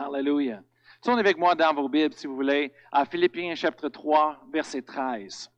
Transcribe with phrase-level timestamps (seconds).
[0.00, 0.62] Hallelujah.
[1.02, 5.50] Tournez avec moi dans vos Bibles, si vous voulez, à Philippiens chapitre 3, verset 13.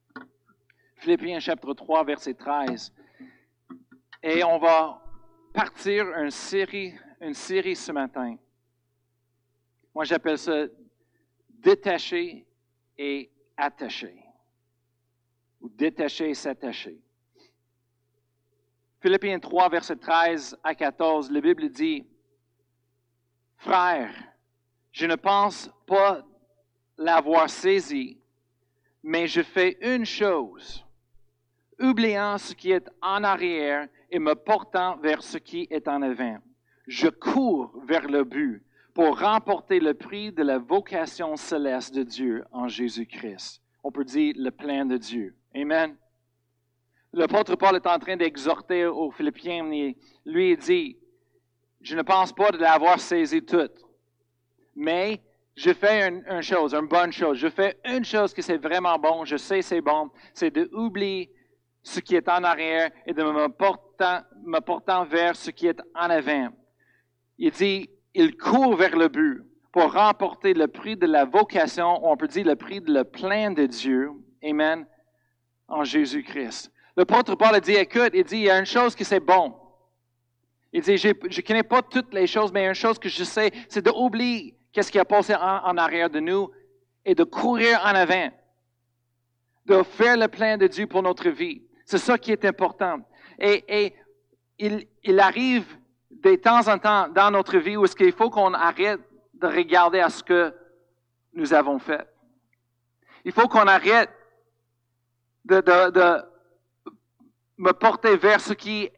[0.97, 2.91] Philippiens chapitre 3, verset 13.
[4.23, 5.03] Et on va
[5.53, 8.37] partir une série, une série ce matin.
[9.95, 10.65] Moi, j'appelle ça
[11.51, 12.47] détacher
[12.97, 14.25] et attacher.
[15.61, 16.99] Ou détacher et s'attacher.
[19.03, 22.07] Philippiens 3, verset 13 à 14, la Bible dit,
[23.59, 24.30] Frère,
[24.93, 26.23] je ne pense pas
[26.99, 28.19] l'avoir saisi,
[29.03, 30.85] mais je fais une chose,
[31.79, 36.39] oubliant ce qui est en arrière et me portant vers ce qui est en avant.
[36.87, 38.63] Je cours vers le but
[38.95, 43.63] pour remporter le prix de la vocation céleste de Dieu en Jésus-Christ.
[43.83, 45.35] On peut dire le plein de Dieu.
[45.55, 45.97] Amen.
[47.13, 50.99] L'apôtre Paul est en train d'exhorter aux Philippiens, lui il dit,
[51.81, 53.73] je ne pense pas de l'avoir saisi toute,
[54.75, 55.21] mais
[55.57, 57.39] je fais une, chose, une bonne chose.
[57.39, 61.31] Je fais une chose qui c'est vraiment bon, je sais c'est bon, c'est d'oublier
[61.83, 66.49] ce qui est en arrière et de me portant, vers ce qui est en avant.
[67.39, 72.11] Il dit, il court vers le but pour remporter le prix de la vocation, ou
[72.11, 74.11] on peut dire le prix de le plein de Dieu.
[74.43, 74.87] Amen.
[75.69, 76.73] En Jésus-Christ.
[76.97, 79.55] L'apôtre Paul a dit, écoute, il dit, il y a une chose qui c'est bon.
[80.73, 83.53] Il dit, je ne connais pas toutes les choses, mais une chose que je sais,
[83.69, 86.51] c'est d'oublier qu'est-ce qui a passé en, arrière de nous?
[87.05, 88.31] Et de courir en avant.
[89.67, 91.63] De faire le plein de Dieu pour notre vie.
[91.87, 93.01] C'est ça qui est important.
[93.39, 93.95] Et, et
[94.59, 95.67] il, il, arrive
[96.11, 99.01] de temps en temps dans notre vie où est-ce qu'il faut qu'on arrête
[99.35, 100.55] de regarder à ce que
[101.33, 102.07] nous avons fait.
[103.25, 104.11] Il faut qu'on arrête
[105.45, 106.23] de, de, de
[107.59, 108.91] me porter vers ce qui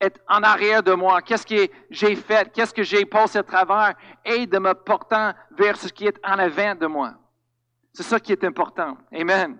[0.00, 3.94] est en arrière de moi, qu'est-ce que j'ai fait, qu'est-ce que j'ai passé à travers,
[4.24, 7.14] et de me portant vers ce qui est en avant de moi.
[7.92, 8.96] C'est ça qui est important.
[9.12, 9.58] Amen.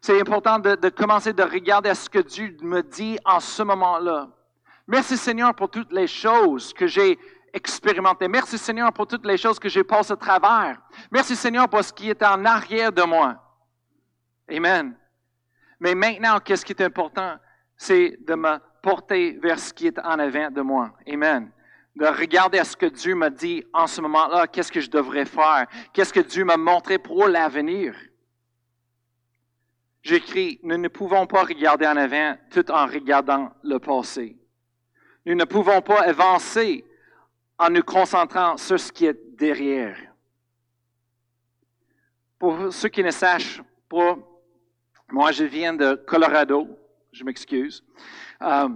[0.00, 4.28] C'est important de, commencer de regarder à ce que Dieu me dit en ce moment-là.
[4.86, 7.18] Merci Seigneur pour toutes les choses que j'ai
[7.52, 8.28] expérimentées.
[8.28, 10.78] Merci Seigneur pour toutes les choses que j'ai passées à travers.
[11.10, 13.36] Merci Seigneur pour ce qui est en arrière de moi.
[14.48, 14.94] Amen.
[15.80, 17.38] Mais maintenant, qu'est-ce qui est important?
[17.76, 20.92] c'est de me porter vers ce qui est en avant de moi.
[21.10, 21.50] Amen.
[21.96, 25.24] De regarder à ce que Dieu m'a dit en ce moment-là, qu'est-ce que je devrais
[25.24, 27.94] faire, qu'est-ce que Dieu m'a montré pour l'avenir?
[30.02, 34.36] J'écris, nous ne pouvons pas regarder en avant tout en regardant le passé.
[35.24, 36.84] Nous ne pouvons pas avancer
[37.58, 39.96] en nous concentrant sur ce qui est derrière.
[42.38, 44.18] Pour ceux qui ne sachent pas,
[45.10, 46.68] moi je viens de Colorado,
[47.12, 47.82] je m'excuse.
[48.42, 48.68] Euh,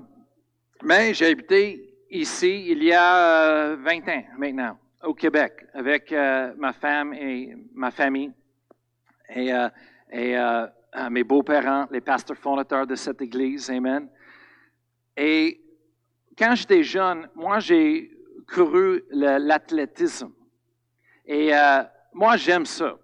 [0.82, 6.52] mais j'ai habité ici il y a 20 euh, ans maintenant, au Québec, avec euh,
[6.56, 8.32] ma femme et ma famille
[9.34, 9.52] et,
[11.10, 13.68] mes beaux-parents, les pasteurs fondateurs de cette église.
[13.70, 14.08] Amen.
[15.16, 15.60] Et
[16.36, 18.10] quand j'étais jeune, moi, j'ai
[18.50, 20.32] couru l'athlétisme.
[21.26, 21.50] Et
[22.14, 22.96] moi, j'aime ça.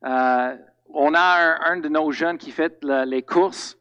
[0.00, 3.76] on a un, de nos jeunes qui fait les courses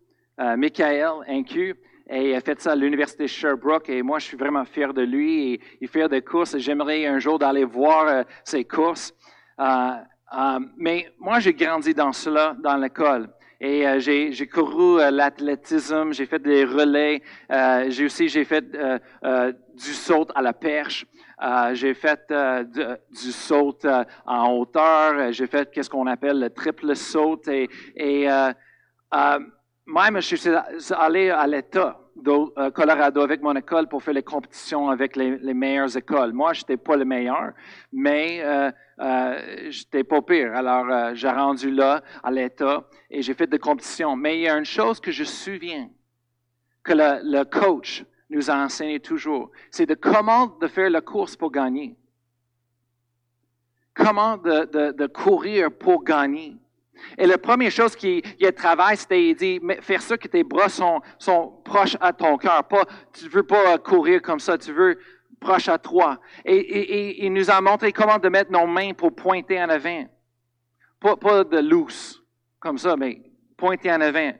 [0.58, 1.76] Michael Incu,
[2.10, 5.02] et il a fait ça à l'Université Sherbrooke, et moi, je suis vraiment fier de
[5.02, 9.14] lui, et il fait des courses, et j'aimerais un jour d'aller voir euh, ses courses.
[9.60, 13.30] Euh, mais moi, j'ai grandi dans cela, dans l'école.
[13.64, 17.22] Et j'ai couru l'athlétisme, j'ai fait des relais,
[17.90, 21.06] j'ai aussi j'ai fait du saut à la perche,
[21.74, 22.34] j'ai fait
[23.12, 23.78] du saut
[24.26, 28.28] en hauteur, j'ai fait qu'est-ce qu'on appelle le triple saut et
[29.92, 30.50] même, je suis
[30.92, 35.54] allé à l'État de euh, Colorado avec mon école pour faire les compétitions avec les,
[35.54, 36.34] meilleures écoles.
[36.34, 37.52] Moi, je n'étais pas le meilleur,
[37.92, 40.56] mais euh, euh, j'étais pas pire.
[40.56, 44.16] Alors, euh, j'ai rendu là, à l'État, et j'ai fait des compétitions.
[44.16, 45.90] Mais il y a une chose que je me souviens,
[46.84, 51.52] que le, coach nous a enseigné toujours, c'est de comment de faire la course pour
[51.52, 51.96] gagner.
[53.94, 56.61] Comment de courir pour gagner.
[57.18, 58.24] Et la première chose qu'il
[58.56, 62.64] travaille, c'était il dit faire ça que tes bras sont, sont proches à ton cœur.
[62.68, 64.98] Pas, tu veux pas courir comme ça, tu veux
[65.40, 66.20] proche à toi.
[66.46, 70.06] Et, il nous a montré comment de mettre nos mains pour pointer en avant.
[71.00, 72.24] Pas, pas de loose,
[72.60, 73.22] comme ça, mais
[73.58, 74.32] pointer en avant.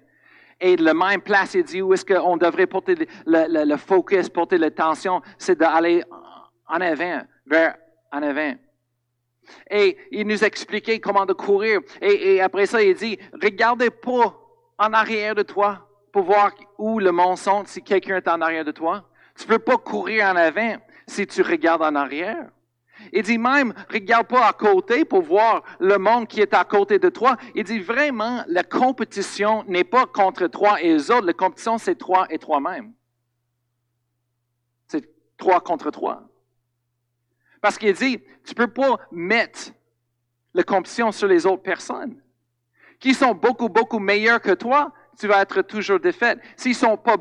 [0.60, 3.78] Et de la même place, il dit où est-ce qu'on devrait porter le, le, le
[3.78, 6.04] focus, porter l'attention, c'est d'aller
[6.68, 7.76] en avant, vers
[8.12, 8.54] en avant.
[9.70, 11.82] Et il nous expliquait comment de courir.
[12.02, 14.38] Et, après ça, il dit, regardez pas
[14.78, 18.72] en arrière de toi pour voir où le sont si quelqu'un est en arrière de
[18.72, 19.04] toi.
[19.36, 20.76] Tu peux pas courir en avant
[21.08, 22.50] si tu regardes en arrière.
[23.14, 27.00] Il dit même, regarde pas à côté pour voir le monde qui est à côté
[27.00, 27.36] de toi.
[27.56, 31.26] Il dit vraiment, la compétition n'est pas contre toi et les autres.
[31.26, 32.94] La compétition, c'est toi et toi-même.
[34.88, 36.31] C'est toi contre toi.
[37.62, 39.72] Parce qu'il dit, tu peux pas mettre
[40.54, 42.22] la compétition sur les autres personnes.
[43.00, 46.40] Qui sont beaucoup, beaucoup meilleurs que toi, tu vas être toujours défaite.
[46.56, 47.16] S'ils sont pas,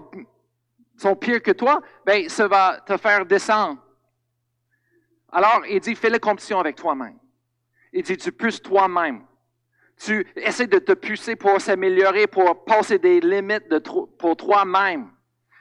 [0.96, 3.80] sont pires que toi, ben, ça va te faire descendre.
[5.32, 7.18] Alors, il dit, fais la compétition avec toi-même.
[7.92, 9.24] Il dit, tu pousses toi-même.
[9.96, 13.68] Tu essaies de te pousser pour s'améliorer, pour passer des limites
[14.18, 15.10] pour toi-même.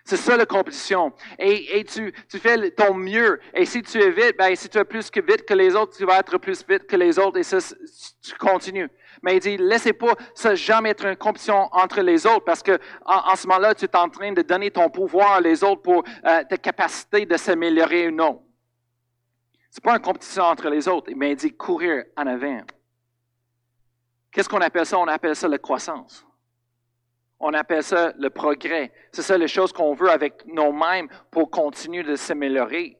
[0.10, 1.14] C'est ça la compétition.
[1.38, 3.40] Et, tu, fais ton mieux.
[3.54, 6.04] Et si tu es vite, ben, si tu es plus vite que les autres, tu
[6.04, 8.90] vas être plus vite que les autres et ça, tu continues.
[9.22, 12.80] Mais il dit, laissez pas ça jamais être une compétition entre les autres parce que
[13.06, 16.04] en, ce moment-là, tu es en train de donner ton pouvoir à les autres pour
[16.26, 18.42] euh, ta capacité de s'améliorer ou non.
[19.70, 22.62] C'est pas une compétition entre les autres, mais il dit courir en avant.
[24.32, 24.98] Qu'est-ce qu'on appelle ça?
[24.98, 26.26] On appelle ça la croissance.
[27.40, 28.92] On appelle ça le progrès.
[29.12, 32.98] C'est ça les choses qu'on veut avec nous-mêmes pour continuer de s'améliorer.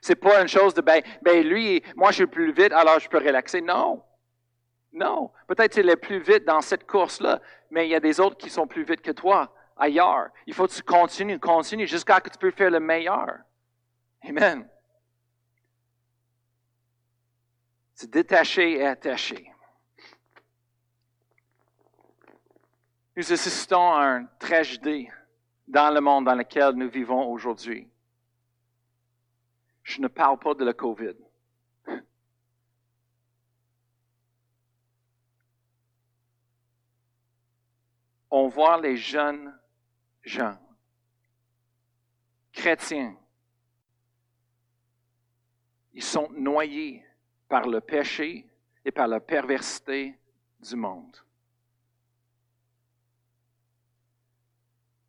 [0.00, 3.08] C'est pas une chose de, ben, ben, lui, moi je suis plus vite, alors je
[3.08, 3.60] peux relaxer.
[3.60, 4.02] Non.
[4.92, 5.30] Non.
[5.46, 7.40] Peut-être qu'il est plus vite dans cette course-là,
[7.70, 10.28] mais il y a des autres qui sont plus vite que toi ailleurs.
[10.46, 13.38] Il faut que tu continues, continues jusqu'à ce que tu peux faire le meilleur.
[14.28, 14.68] Amen.
[17.94, 19.52] C'est détaché et attaché.
[23.18, 25.08] Nous assistons à une tragédie
[25.66, 27.90] dans le monde dans lequel nous vivons aujourd'hui.
[29.82, 31.16] Je ne parle pas de la COVID.
[38.30, 39.52] On voit les jeunes
[40.22, 40.56] gens,
[42.52, 43.16] chrétiens,
[45.92, 47.04] ils sont noyés
[47.48, 48.46] par le péché
[48.84, 50.16] et par la perversité
[50.60, 51.16] du monde.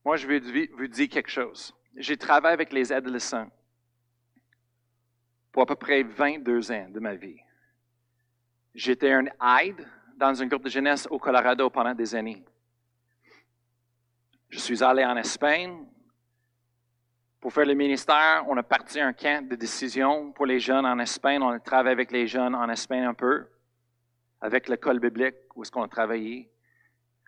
[0.09, 0.39] Moi, je vais
[0.75, 1.71] vous dire quelque chose.
[1.95, 3.47] J'ai travaillé avec les adolescents
[5.51, 7.39] pour à peu près 22 ans de ma vie.
[8.73, 9.25] J'étais un
[9.61, 12.43] aide dans un groupe de jeunesse au Colorado pendant des années.
[14.49, 15.85] Je suis allé en Espagne
[17.39, 18.45] pour faire le ministère.
[18.47, 21.39] On a parti un camp de décision pour les jeunes en Espagne.
[21.39, 23.45] On a travaillé avec les jeunes en Espagne un peu,
[24.41, 26.49] avec l'école biblique où est-ce qu'on a travaillé.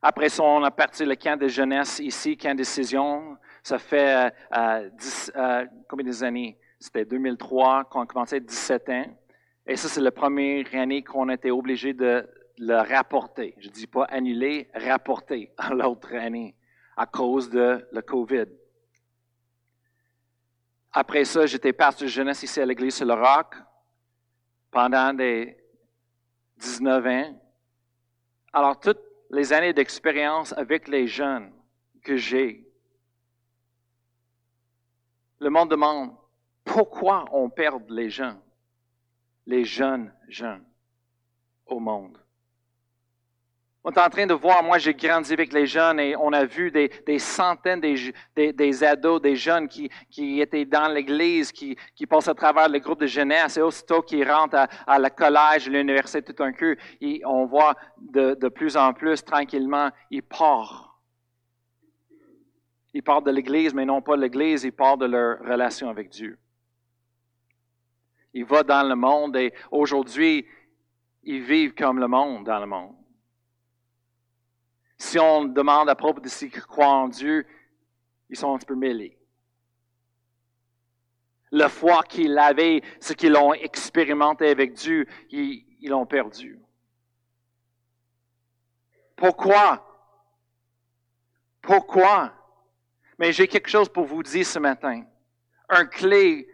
[0.01, 3.37] Après ça, on a parti le camp de jeunesse ici, camp décision.
[3.61, 4.89] Ça fait euh,
[5.35, 6.57] euh, combien d'années?
[6.79, 9.05] C'était 2003 qu'on a commencé, 17 ans.
[9.67, 12.27] Et ça, c'est la première année qu'on a été obligé de
[12.57, 13.53] le rapporter.
[13.59, 16.55] Je ne dis pas annuler, rapporter à l'autre année
[16.97, 18.45] à cause de la COVID.
[20.93, 23.55] Après ça, j'étais pasteur de jeunesse ici à l'église sur le Roc
[24.71, 25.57] pendant des
[26.57, 27.41] 19 ans.
[28.51, 31.51] Alors, toutes les années d'expérience avec les jeunes
[32.03, 32.67] que j'ai,
[35.39, 36.15] le monde demande
[36.65, 38.39] pourquoi on perd les gens,
[39.45, 40.65] les jeunes jeunes
[41.65, 42.17] au monde.
[43.83, 46.45] On est en train de voir, moi j'ai grandi avec les jeunes et on a
[46.45, 49.89] vu des, centaines des, des, ados, des jeunes qui,
[50.39, 51.75] étaient dans l'église, qui,
[52.07, 56.21] passent à travers le groupe de jeunesse et aussitôt qu'ils rentrent à, la collège, l'université,
[56.21, 60.89] tout un coup, et on voit de, de plus en plus tranquillement, ils partent.
[62.93, 66.37] Ils partent de l'église, mais non pas l'église, ils partent de leur relation avec Dieu.
[68.35, 70.45] Ils vont dans le monde et aujourd'hui,
[71.23, 73.00] ils vivent comme le monde dans le monde.
[75.01, 77.43] Si on demande à propos de ceux qui croient en Dieu,
[78.29, 79.17] ils sont un peu mêlés.
[81.49, 86.59] La foi qu'ils avaient, ce qu'ils ont expérimenté avec Dieu, ils l'ont perdu.
[89.15, 89.83] Pourquoi?
[91.63, 92.31] Pourquoi?
[93.17, 95.03] Mais j'ai quelque chose pour vous dire ce matin.
[95.67, 96.47] Un clé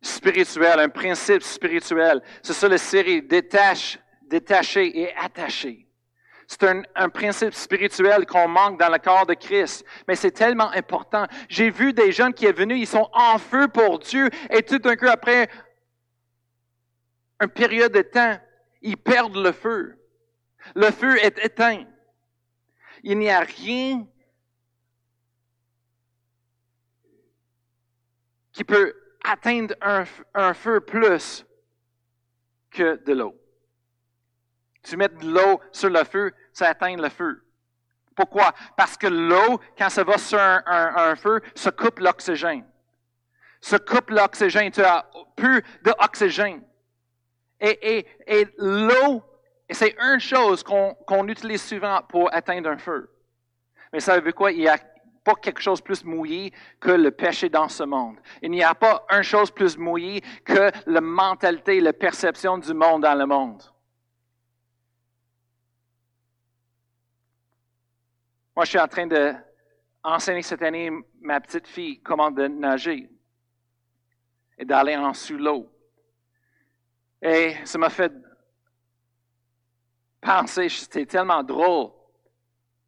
[0.00, 2.22] spirituel, un principe spirituel.
[2.40, 5.88] C'est ça la série détache, détaché et attaché.
[6.46, 9.84] C'est un, principe spirituel qu'on manque dans le corps de Christ.
[10.06, 11.26] Mais c'est tellement important.
[11.48, 14.78] J'ai vu des jeunes qui sont venus, ils sont en feu pour Dieu, et tout
[14.78, 15.48] d'un coup, après
[17.40, 18.38] une période de temps,
[18.82, 19.98] ils perdent le feu.
[20.74, 21.84] Le feu est éteint.
[23.02, 24.06] Il n'y a rien
[28.52, 31.44] qui peut atteindre un feu plus
[32.70, 33.43] que de l'eau.
[34.84, 37.42] Tu mets de l'eau sur le feu, ça atteint le feu.
[38.14, 38.52] Pourquoi?
[38.76, 42.64] Parce que l'eau, quand ça va sur un, feu, se coupe l'oxygène.
[43.60, 44.70] Se coupe l'oxygène.
[44.70, 46.62] Tu as plus d'oxygène.
[47.60, 48.06] Et,
[48.58, 49.22] l'eau,
[49.70, 53.10] c'est une chose qu'on utilise souvent pour atteindre un feu.
[53.92, 54.52] Mais ça veut quoi?
[54.52, 54.78] Il n'y a
[55.24, 58.16] pas quelque chose de plus mouillé que le péché dans ce monde.
[58.42, 63.02] Il n'y a pas une chose plus mouillée que la mentalité, la perception du monde
[63.02, 63.62] dans le monde.
[68.56, 73.10] Moi, je suis en train d'enseigner cette année ma petite fille comment de nager
[74.56, 75.68] et d'aller en sous l'eau.
[77.20, 78.12] Et ça m'a fait
[80.20, 81.90] penser, c'était tellement drôle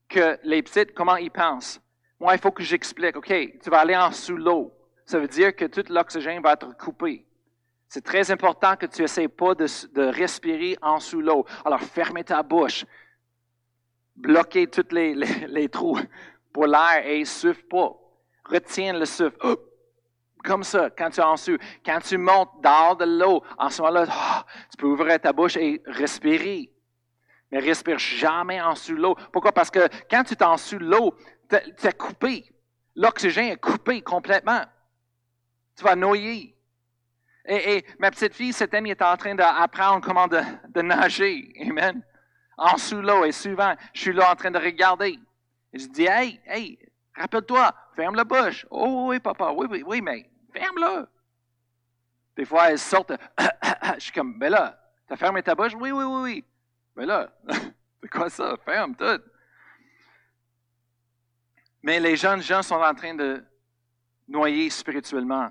[0.09, 1.81] que les petites, comment ils pensent?
[2.21, 3.29] Moi, il faut que j'explique, OK,
[3.63, 4.73] tu vas aller en sous l'eau.
[5.05, 7.27] Ça veut dire que tout l'oxygène va être coupé.
[7.89, 11.45] C'est très important que tu n'essaies pas de, de, respirer en sous l'eau.
[11.65, 12.85] Alors, fermez ta bouche.
[14.17, 15.99] Bloquez tous les, les, trous
[16.53, 17.93] pour l'air et souffle pas.
[18.45, 19.37] Retiens le souffle.
[20.45, 21.59] Comme ça, quand tu es en dessous.
[21.85, 25.57] Quand tu montes dehors de l'eau, en ce moment-là, ah, tu peux ouvrir ta bouche
[25.57, 26.71] et respirer.
[27.51, 29.17] Mais respire jamais en dessous de l'eau.
[29.33, 29.53] Pourquoi?
[29.53, 31.15] Parce que quand tu es en dessous de l'eau,
[31.49, 32.45] tu es coupé.
[32.95, 34.63] L'oxygène est coupé complètement.
[35.77, 36.57] Tu vas noyer.
[37.49, 41.53] Et, ma petite fille, cette année, est en train d'apprendre comment de, nager.
[41.69, 42.03] Amen.
[42.57, 43.25] En sous l'eau.
[43.25, 45.19] Et souvent, je suis là en train de regarder.
[45.73, 46.79] Et je dis, hey, hey,
[47.15, 48.67] rappelle-toi, ferme la bouche.
[48.71, 51.09] Oh oui, papa, oui, oui, oui, mais ferme-le.
[52.37, 53.13] Des fois, elles sortent,
[53.95, 55.75] je suis comme, ben là, t'as fermé ta bouche?
[55.75, 56.45] Oui, oui, oui, oui.
[56.95, 57.31] Ben là,
[58.01, 58.57] c'est quoi ça?
[58.65, 59.21] Ferme tout.
[61.83, 63.45] Mais les jeunes gens sont en train de
[64.29, 65.51] noyer spirituellement.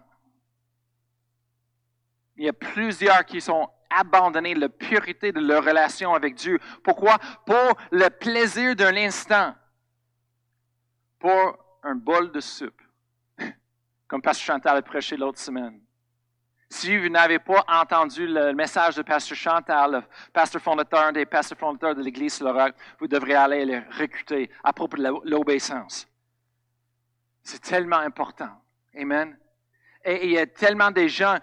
[2.36, 6.60] Il y a plusieurs qui sont abandonnés la pureté de leur relation avec Dieu.
[6.84, 7.18] Pourquoi?
[7.46, 9.56] Pour le plaisir d'un instant.
[11.20, 12.82] Pour un bol de soupe
[14.08, 15.80] comme Pasteur Chantal a prêché l'autre semaine.
[16.70, 20.02] Si vous n'avez pas entendu le message de Pasteur Chantal, le
[20.34, 22.52] pasteur fondateur des pasteurs fondateurs de l'Église sur
[23.00, 26.08] vous devrez aller le recruter à propos de l'obéissance.
[27.44, 28.50] C'est tellement important.
[29.00, 29.38] Amen.
[30.04, 31.38] Et il y a tellement de gens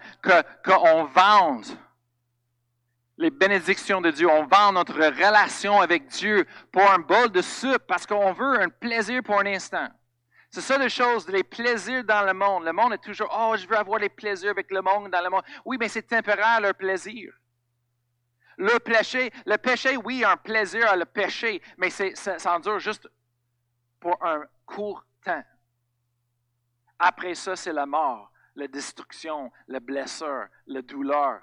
[0.63, 1.61] qu'on vend
[3.17, 7.85] les bénédictions de Dieu, on vend notre relation avec Dieu pour un bol de soupe
[7.87, 9.87] parce qu'on veut un plaisir pour un instant.
[10.49, 12.63] C'est ça les choses, les plaisirs dans le monde.
[12.63, 15.29] Le monde est toujours, oh, je veux avoir les plaisirs avec le monde dans le
[15.29, 15.43] monde.
[15.65, 17.33] Oui, mais c'est temporaire leur plaisir.
[18.57, 23.07] Le péché, le péché, oui, un plaisir à le péché, mais ça, ça dure juste
[23.99, 25.43] pour un court temps.
[26.99, 31.41] Après ça, c'est la mort, la destruction, la blessure, la douleur.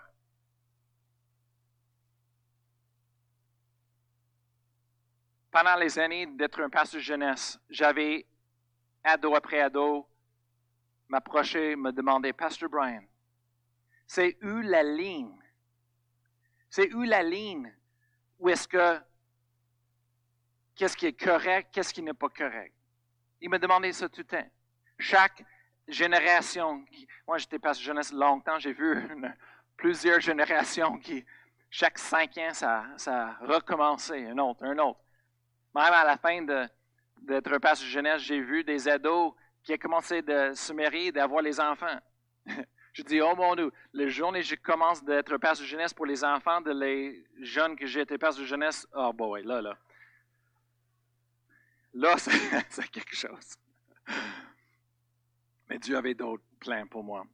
[5.51, 8.27] Pendant les années d'être un pasteur jeunesse, j'avais
[9.03, 10.07] ado après ado,
[11.09, 13.03] m'approcher, me demander, Pastor Brian,
[14.07, 15.37] c'est où la ligne?
[16.69, 17.75] C'est où la ligne
[18.39, 19.01] où est-ce que
[20.75, 22.75] qu'est-ce qui est correct, qu'est-ce qui n'est pas correct?
[23.41, 24.51] Il me demandait ça tout le temps.
[24.99, 25.45] Chaque
[25.89, 26.85] génération,
[27.27, 29.05] moi j'étais pasteur jeunesse longtemps, j'ai vu
[29.77, 31.25] plusieurs générations qui,
[31.71, 35.01] chaque cinq ans, ça, ça a recommencé, un autre, un autre.
[35.75, 36.69] Même à la fin de,
[37.59, 41.99] pasteur jeunesse, j'ai vu des ados qui ont commencé de se marier, d'avoir les enfants.
[42.93, 46.25] je dis, oh mon Dieu, le jour où je commence d'être pasteur jeunesse pour les
[46.25, 49.79] enfants de les jeunes que j'ai été pasteur jeunesse, oh boy, là, là.
[51.95, 52.17] Là,
[52.69, 53.57] c'est quelque chose.
[55.69, 57.27] Mais Dieu avait d'autres plans pour moi.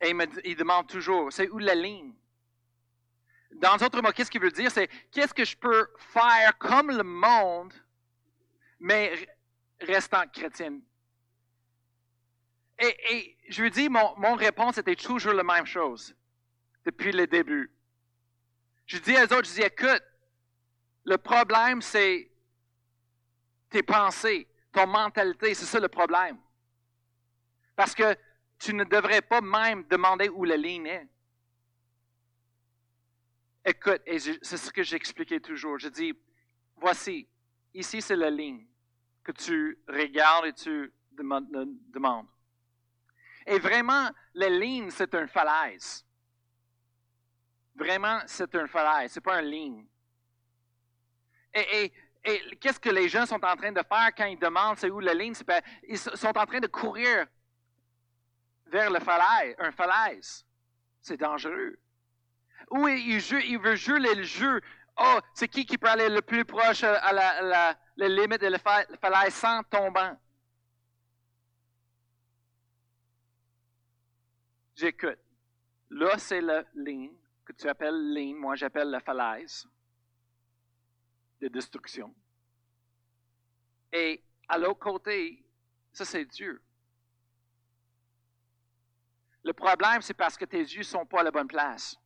[0.00, 2.14] Et il, me, il demande toujours, c'est où la ligne?
[3.52, 4.70] Dans d'autres mots, qu'est-ce qu'il veut dire?
[4.70, 7.72] C'est qu'est-ce que je peux faire comme le monde
[8.80, 9.28] mais
[9.80, 10.80] restant chrétienne.
[12.78, 16.14] Et, je lui dis, mon, mon réponse était toujours la même chose
[16.84, 17.70] depuis le début.
[18.86, 20.02] Je dis aux autres, je dis, écoute,
[21.04, 22.30] le problème, c'est
[23.68, 26.38] tes pensées, ton mentalité, c'est ça le problème.
[27.76, 28.16] Parce que
[28.58, 31.08] tu ne devrais pas même demander où la ligne est.
[33.64, 35.78] Écoute, c'est ce que j'expliquais toujours.
[35.78, 36.14] Je dis,
[36.76, 37.28] voici,
[37.74, 38.66] ici c'est la ligne
[39.22, 42.26] que tu regardes et tu demandes.
[43.46, 46.04] Et vraiment, la ligne, c'est une falaise.
[47.74, 49.86] Vraiment, c'est une falaise, c'est pas une ligne.
[51.52, 51.92] Et,
[52.60, 55.14] qu'est-ce que les gens sont en train de faire quand ils demandent c'est où la
[55.14, 55.34] ligne?
[55.88, 57.26] Ils sont en train de courir
[58.66, 60.44] vers le falaise, un falaise.
[61.00, 61.78] C'est dangereux.
[62.72, 64.60] Ils, ils veulent jouer le jeu.
[64.96, 68.58] Oh, c'est qui qui peut aller le plus proche à la les limites de la
[68.58, 70.18] falaise sans tombant?
[74.74, 75.18] J'écoute.
[75.90, 77.12] Là, c'est la ligne
[77.44, 79.68] que tu appelles ligne, moi j'appelle la falaise
[81.40, 82.14] de destruction.
[83.92, 85.44] Et à l'autre côté,
[85.92, 86.62] ça c'est Dieu.
[89.42, 91.96] Le problème, c'est parce que tes yeux ne sont pas à la bonne place.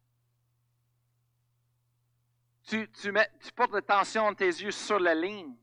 [2.67, 5.55] Tu, tu, mets, tu portes de tes yeux sur la ligne,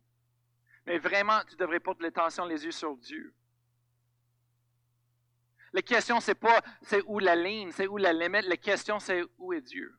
[0.86, 3.34] mais vraiment, tu devrais porter l'attention les yeux sur Dieu.
[5.74, 8.46] La question, c'est pas c'est où la ligne, c'est où la limite.
[8.46, 9.98] La question, c'est où est Dieu.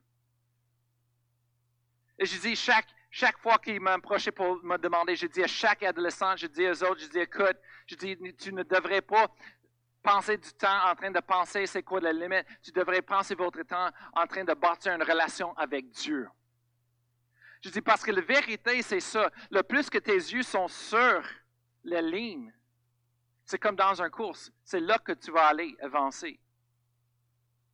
[2.19, 5.47] Et je dis, chaque, chaque fois qu'il m'a approché pour me demander, je dis à
[5.47, 7.57] chaque adolescent, je dis aux autres, je dis, écoute,
[7.87, 9.27] je dis, tu ne devrais pas
[10.03, 12.45] penser du temps en train de penser c'est quoi la limite.
[12.61, 16.27] Tu devrais penser votre temps en train de bâtir une relation avec Dieu.
[17.63, 19.31] Je dis parce que la vérité, c'est ça.
[19.49, 21.23] Le plus que tes yeux sont sur
[21.85, 22.53] la ligne,
[23.45, 24.51] c'est comme dans un course.
[24.65, 26.39] C'est là que tu vas aller avancer.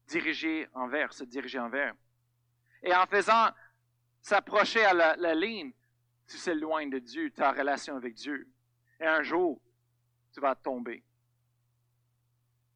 [0.08, 1.96] Diriger envers, se diriger envers.
[2.84, 3.50] Et en faisant
[4.22, 5.74] s'approcher à la, ligne,
[6.28, 8.48] tu s'éloignes de Dieu, ta relation avec Dieu.
[9.00, 9.60] Et un jour,
[10.34, 11.04] tu vas tomber.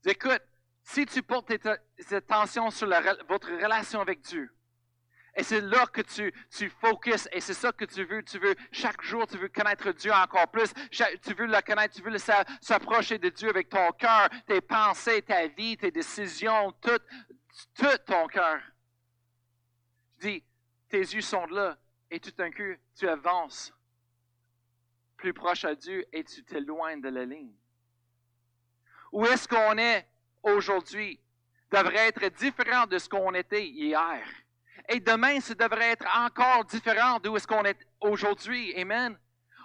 [0.03, 0.41] Écoute,
[0.81, 2.87] si tu portes tes, attentions sur
[3.27, 4.51] votre relation avec Dieu,
[5.35, 8.21] et c'est là que tu, tu focuses et c'est ça que tu veux.
[8.23, 10.71] Tu veux, chaque jour, tu veux connaître Dieu encore plus.
[10.91, 12.15] tu veux le connaître, tu veux
[12.61, 16.99] s'approcher de Dieu avec ton cœur, tes pensées, ta vie, tes décisions, tout,
[17.73, 18.61] tout ton cœur.
[20.19, 20.43] Je dis,
[20.87, 21.77] tes yeux sont là
[22.11, 23.73] et tout d'un coup, tu avances
[25.17, 27.55] plus proche à Dieu et tu t'éloignes de la ligne.
[29.11, 30.07] Où est-ce qu'on est
[30.43, 31.19] aujourd'hui?
[31.71, 34.23] Devrait être différent de ce qu'on était hier.
[34.89, 38.73] Et demain, ça devrait être encore différent d'où est-ce qu'on est aujourd'hui.
[38.79, 39.17] Amen.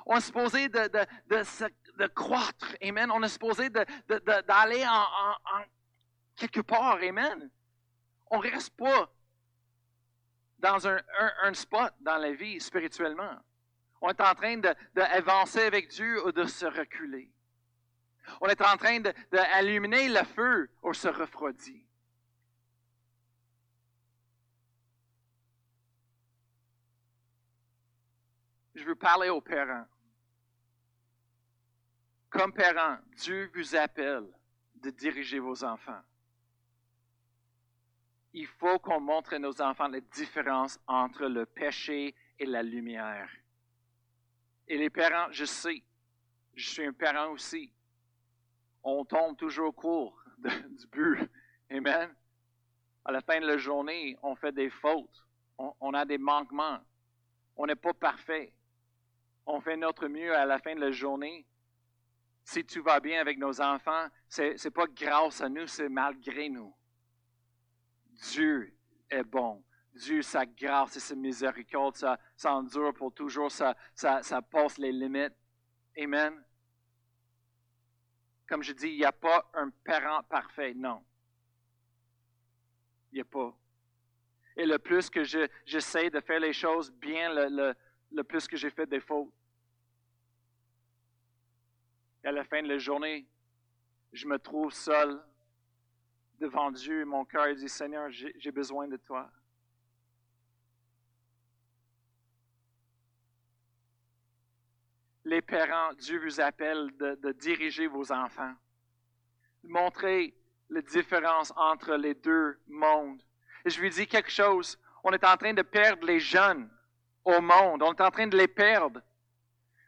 [0.07, 1.07] On est supposé de, de,
[1.99, 2.77] de, croître.
[2.83, 3.11] Amen.
[3.11, 5.65] On est supposé d'aller en,
[6.37, 6.99] quelque part.
[7.03, 7.51] Amen.
[8.31, 9.11] On ne reste pas
[10.59, 13.39] dans un, spot dans la vie spirituellement.
[14.01, 14.57] On est en train
[14.95, 17.31] d'avancer avec Dieu ou de se reculer.
[18.41, 19.01] On est en train
[19.33, 21.88] d'allumer le feu ou se refroidit.
[28.79, 29.87] Je veux parler aux parents.
[32.31, 34.27] Comme parents, Dieu vous appelle
[34.77, 36.01] de diriger vos enfants.
[38.35, 43.29] Il faut qu'on montre à nos enfants la différence entre le péché et la lumière.
[44.69, 45.83] Et les parents, je sais,
[46.55, 47.73] je suis un parent aussi.
[48.85, 51.31] On tombe toujours court du but.
[51.71, 52.15] Amen.
[53.05, 55.27] À la fin de la journée, on fait des fautes.
[55.57, 56.79] on a des manquements.
[57.57, 58.53] On n'est pas parfait
[59.49, 61.47] on fait notre mieux à la fin de la journée.
[62.45, 66.51] Si tout va bien avec nos enfants, ce n'est pas grâce à nous, c'est malgré
[66.51, 66.75] nous.
[68.31, 68.75] Dieu
[69.11, 69.65] est bon.
[69.95, 73.75] Dieu, sa grâce et sa miséricorde, ça, endure pour toujours, ça
[74.51, 75.35] passe les limites.
[75.99, 76.45] Amen.
[78.47, 81.03] Comme je dis, il n'y a pas un parent parfait, non.
[83.13, 83.55] Il n'y a pas.
[84.57, 87.75] Et le plus que j'essaie de faire les choses bien, le, le,
[88.13, 89.33] le plus que j'ai fait des fautes.
[92.29, 93.27] À la fin de la journée,
[94.13, 95.19] je me trouve seul
[96.39, 99.31] devant Dieu et mon cœur dit, Seigneur, j'ai besoin de toi.
[105.25, 108.55] Les parents, Dieu vous appelle de, de diriger vos enfants,
[109.65, 110.35] de montrer
[110.69, 113.23] la différence entre les deux mondes.
[113.65, 116.69] Et je lui dis quelque chose, on est en train de perdre les jeunes
[117.25, 119.01] au monde, on est en train de les perdre.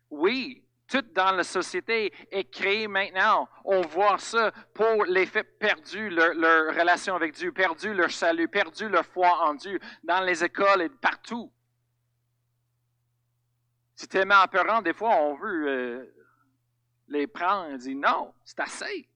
[0.08, 3.48] Oui, tout dans la société est créé maintenant.
[3.64, 8.88] On voit ça pour les faits perdus leur, relation avec Dieu, perdu leur salut, perdu
[8.88, 11.50] leur foi en Dieu, dans les écoles et partout.
[13.94, 16.14] C'est tellement apparent, des fois, on veut euh,
[17.08, 19.09] les prendre et dire non, c'est assez.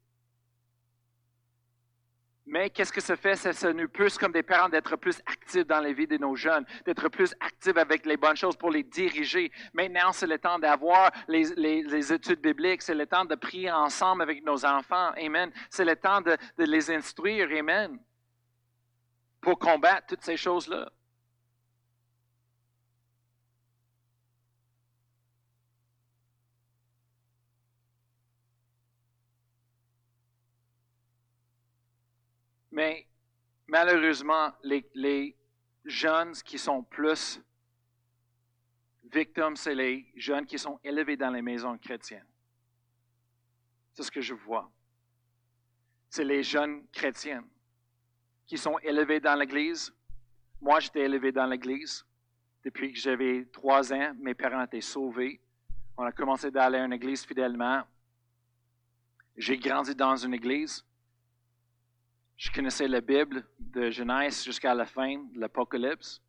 [2.47, 3.37] Mais qu'est-ce que ça fait?
[3.37, 6.67] Ça, nous pousse comme des parents d'être plus actifs dans la vie de nos jeunes,
[6.85, 9.51] d'être plus actifs avec les bonnes choses pour les diriger.
[9.73, 14.45] Maintenant, c'est le temps d'avoir les, études bibliques, c'est le temps de prier ensemble avec
[14.45, 15.13] nos enfants.
[15.17, 15.51] Amen.
[15.71, 17.49] C'est le temps de, de les instruire.
[17.59, 17.99] Amen.
[19.41, 20.91] Pour combattre toutes ces choses-là.
[32.75, 33.07] Mais
[33.69, 35.37] malheureusement, les,
[35.85, 37.41] jeunes qui sont plus
[39.13, 42.27] victimes, c'est les jeunes qui sont élevés dans les maisons chrétiennes.
[43.93, 44.69] C'est ce que je vois.
[46.09, 47.47] C'est les jeunes chrétiennes
[48.47, 49.95] qui sont élevés dans l'Église.
[50.61, 52.05] moi, j'étais élevé dans l'Église.
[52.65, 55.41] Depuis que j'avais trois ans, mes parents étaient sauvés.
[55.97, 57.85] On a commencé d'aller à une église fidèlement.
[59.37, 60.85] J'ai grandi dans une église.
[62.37, 66.21] Je connaissais la Bible de Genèse jusqu'à la fin de l'Apocalypse.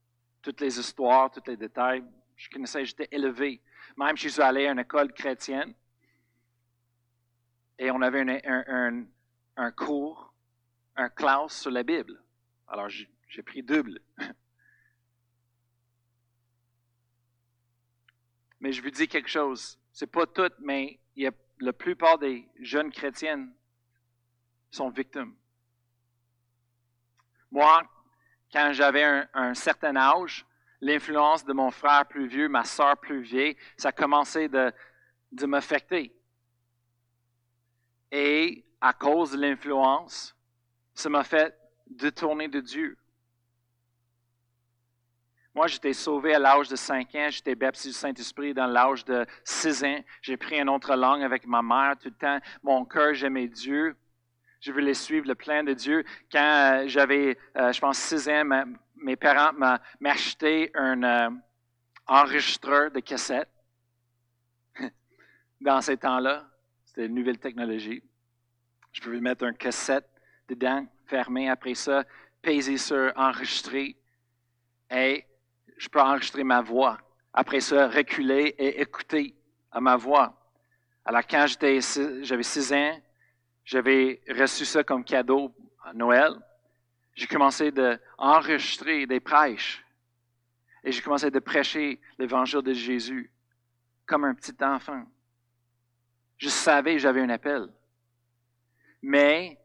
[0.42, 2.04] Toutes les histoires, tous les détails.
[2.36, 3.62] Je connaissais, j'étais élevé.
[3.98, 5.74] Même je suis allé à une école chrétienne.
[7.78, 9.06] Et on avait un,
[9.58, 10.34] un cours,
[10.96, 12.22] un classe sur la Bible.
[12.68, 14.00] Alors, j'ai pris double.
[18.60, 19.78] Mais je vous dis quelque chose.
[19.92, 21.00] C'est pas tout, mais
[21.60, 23.54] la plupart des jeunes chrétiennes
[24.72, 25.36] sont victimes.
[27.56, 27.84] Moi,
[28.52, 30.46] quand j'avais un, certain âge,
[30.82, 34.74] l'influence de mon frère plus vieux, ma soeur plus vieille, ça a commencé de,
[35.32, 36.14] de m'affecter.
[38.12, 40.36] Et à cause de l'influence,
[40.94, 42.98] ça m'a fait détourner de Dieu.
[45.54, 47.28] Moi, j'étais sauvé à l'âge de 5 ans.
[47.30, 50.04] J'étais baptisé du Saint-Esprit dans l'âge de 6 ans.
[50.22, 52.40] J'ai pris une autre langue avec ma mère tout le temps.
[52.64, 53.96] Mon cœur, j'aimais Dieu.
[54.66, 56.04] Je voulais suivre le plan de Dieu.
[56.32, 59.52] Quand euh, j'avais, euh, je pense, 6 ans, mes parents
[60.00, 61.30] m'achetaient un euh,
[62.08, 63.52] enregistreur de cassettes.
[65.62, 66.50] dans ces temps-là,
[66.84, 68.02] c'était une nouvelle technologie.
[68.92, 70.10] Je pouvais mettre un cassette
[70.50, 72.04] dedans, fermer après ça,
[72.42, 73.96] peser sur enregistrer.
[74.90, 75.26] Et
[75.78, 76.98] je peux enregistrer ma voix.
[77.36, 79.36] Après ça, reculer et écouter
[79.72, 80.36] à ma voix.
[81.06, 81.82] Alors, quand j'avais
[82.42, 83.00] six ans,
[83.66, 86.36] j'avais reçu ça comme cadeau à Noël.
[87.16, 89.84] J'ai commencé à enregistrer des prêches.
[90.84, 93.32] Et j'ai commencé à prêcher l'évangile de Jésus
[94.06, 95.04] comme un petit enfant.
[96.38, 97.68] Je savais que j'avais un appel.
[99.02, 99.58] Mais,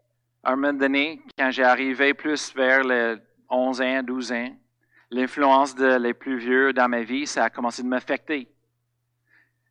[0.43, 3.17] à un moment donné, quand j'ai arrivé plus vers les
[3.51, 4.57] 11 ans, 12 ans,
[5.11, 8.49] l'influence de les plus vieux dans ma vie, ça a commencé de m'affecter.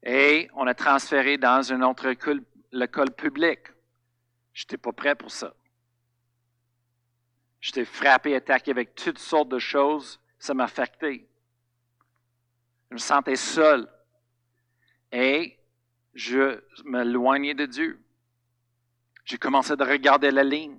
[0.03, 3.71] Et on a transféré dans une autre école, l'école publique.
[4.59, 5.53] Je n'étais pas prêt pour ça.
[7.61, 10.19] J'étais frappé, attaqué avec toutes sortes de choses.
[10.37, 11.29] Ça m'a affecté.
[12.89, 13.89] Je me sentais seul.
[15.13, 15.57] Et
[16.13, 18.03] je m'éloignais de Dieu.
[19.23, 20.77] J'ai commencé à regarder la ligne.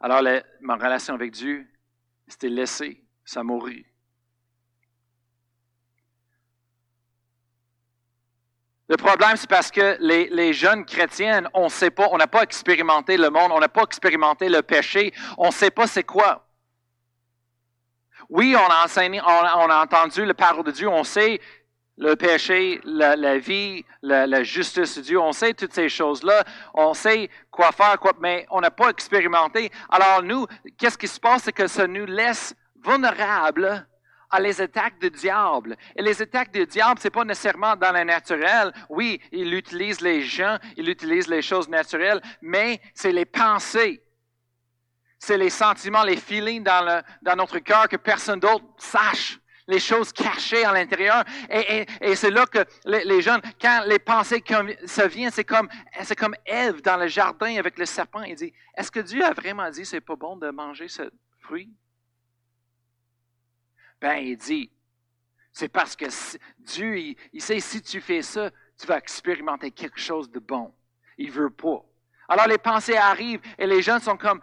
[0.00, 0.22] Alors,
[0.60, 1.68] ma relation avec Dieu
[2.26, 3.86] c'était laissé, ça mourit.
[8.92, 12.42] Le problème, c'est parce que les, jeunes chrétiennes, on ne sait pas, on n'a pas
[12.42, 16.46] expérimenté le monde, on n'a pas expérimenté le péché, on ne sait pas c'est quoi.
[18.28, 19.26] Oui, on a enseigné, on,
[19.70, 21.40] a entendu le parole de Dieu, on sait
[21.96, 27.30] le péché, la, vie, la, justice de Dieu, on sait toutes ces choses-là, on sait
[27.50, 29.72] quoi faire, quoi, mais on n'a pas expérimenté.
[29.88, 33.86] Alors nous, qu'est-ce qui se passe, c'est que ça nous laisse vulnérables
[34.32, 35.76] à les attaques du diable.
[35.94, 38.72] Et les attaques du diable, c'est pas nécessairement dans le naturel.
[38.88, 44.02] Oui, il utilise les gens, il utilise les choses naturelles, mais c'est les pensées.
[45.18, 50.12] C'est les sentiments, les feelings dans, le, notre cœur que personne d'autre sache les choses
[50.12, 51.22] cachées à l'intérieur.
[51.48, 54.42] Et, c'est là que les, jeunes, quand les pensées
[54.84, 55.68] se viennent, c'est comme,
[56.02, 58.22] c'est comme Ève dans le jardin avec le serpent.
[58.22, 61.02] Il dit, est-ce que Dieu a vraiment dit c'est pas bon de manger ce
[61.40, 61.70] fruit?
[64.02, 64.68] Ben, il dit,
[65.52, 66.06] c'est parce que
[66.58, 70.74] Dieu, il, sait, si tu fais ça, tu vas expérimenter quelque chose de bon.
[71.16, 71.84] Il veut pas.
[72.28, 74.40] Alors les pensées arrivent et les jeunes sont comme,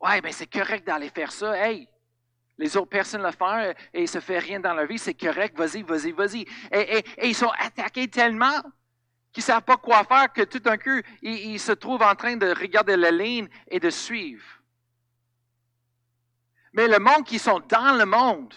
[0.00, 1.54] ouais, ben c'est correct d'aller faire ça.
[1.54, 1.86] Hey,
[2.56, 5.58] les autres personnes le font et il se fait rien dans leur vie, c'est correct,
[5.58, 6.46] vas-y, vas-y, vas-y.
[6.72, 8.62] Et, ils sont attaqués tellement
[9.32, 12.36] qu'ils ne savent pas quoi faire que tout d'un coup, ils, se trouvent en train
[12.36, 14.57] de regarder la ligne et de suivre.
[16.78, 18.54] Mais le monde qui sont dans le monde,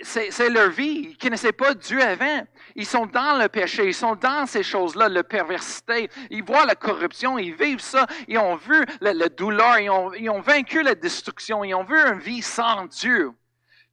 [0.00, 1.02] c'est leur vie.
[1.02, 2.46] Ils ne connaissaient pas Dieu avant.
[2.74, 3.88] Ils sont dans le péché.
[3.88, 6.08] Ils sont dans ces choses-là, la perversité.
[6.30, 7.36] Ils voient la corruption.
[7.36, 8.06] Ils vivent ça.
[8.26, 9.80] Ils ont vu la, douleur.
[9.80, 11.62] Ils ont, vaincu la destruction.
[11.62, 13.32] Ils ont vu une vie sans Dieu.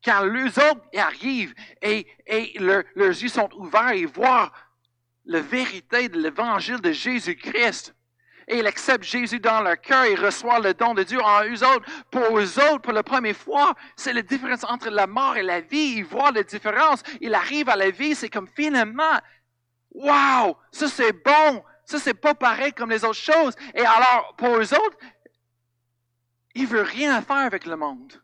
[0.01, 2.07] Quand les autres arrivent et,
[2.61, 4.53] leurs yeux sont ouverts, ils voient
[5.25, 7.93] la vérité de l'évangile de Jésus-Christ
[8.49, 11.63] et ils acceptent Jésus dans leur cœur, ils reçoivent le don de Dieu en eux
[11.63, 11.85] autres.
[12.09, 15.62] Pour eux autres, pour la première fois, c'est la différence entre la mort et la
[15.62, 15.97] vie.
[15.97, 17.03] Ils voient la différence.
[17.21, 19.19] Ils arrivent à la vie, c'est comme finalement,
[19.91, 21.63] wow, ça c'est bon.
[21.85, 23.55] Ça c'est pas pareil comme les autres choses.
[23.75, 24.97] Et alors, pour eux autres,
[26.55, 28.19] ils veulent rien faire avec le monde.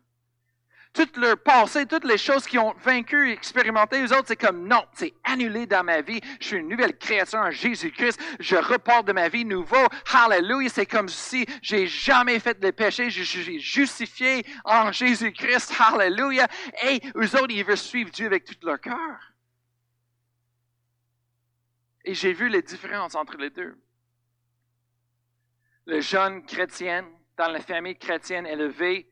[0.96, 4.84] Tout leur passé, toutes les choses qu'ils ont vaincu, expérimenté, les autres, c'est comme non,
[4.94, 6.20] c'est annulé dans ma vie.
[6.40, 8.18] Je suis une nouvelle créature en Jésus-Christ.
[8.40, 9.86] Je repars de ma vie nouveau.
[10.12, 10.70] Hallelujah.
[10.70, 13.10] C'est comme si j'ai jamais fait de péché.
[13.10, 15.74] Je suis justifié en Jésus-Christ.
[15.78, 16.48] Hallelujah.
[16.84, 19.32] Et eux autres, ils veulent suivre Dieu avec tout leur cœur.
[22.04, 23.76] Et j'ai vu les différences entre les deux.
[25.86, 27.04] Le jeune chrétien
[27.36, 29.10] dans la famille chrétienne élevée,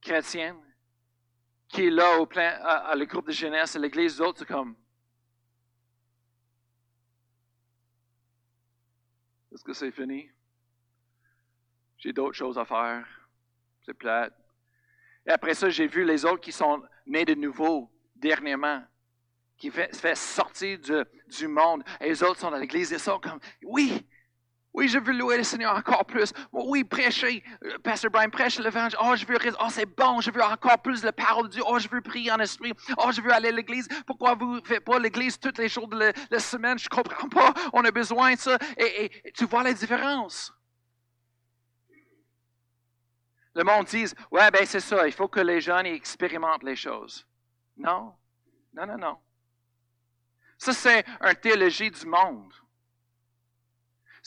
[0.00, 0.56] chrétienne,
[1.70, 4.74] qui est là au plein, à, le groupe de jeunesse, à l'église, d'autres, c'est comme.
[9.54, 10.28] Est-ce que c'est fini?
[11.98, 13.06] J'ai d'autres choses à faire.
[13.86, 14.34] C'est plate.
[15.26, 18.82] Et après ça, j'ai vu les autres qui sont nés de nouveau dernièrement,
[19.56, 20.92] qui fait, fait sortir du,
[21.26, 21.84] du monde.
[22.00, 24.06] Et les autres sont dans l'église et sont comme, oui,
[24.72, 26.32] oui, je veux louer le Seigneur encore plus.
[26.52, 27.42] Oui, prêcher.
[27.64, 28.98] Euh, Pasteur Brian prêche l'évangile.
[29.02, 29.36] Oh, je veux.
[29.58, 30.20] Oh, c'est bon.
[30.20, 31.62] Je veux encore plus la parole de Dieu.
[31.66, 32.72] Oh, je veux prier en esprit.
[32.96, 33.88] Oh, je veux aller à l'église.
[34.06, 36.78] Pourquoi vous ne faites pas l'église toutes les jours de la, semaine?
[36.78, 37.52] Je ne comprends pas.
[37.72, 38.58] On a besoin de ça.
[38.76, 40.52] Et, tu vois la différence.
[43.52, 45.04] Le monde dit, ouais, ben c'est ça.
[45.08, 47.26] Il faut que les jeunes expérimentent les choses.
[47.76, 48.14] Non.
[48.72, 49.18] Non, non, non.
[50.56, 52.52] Ça, c'est une théologie du monde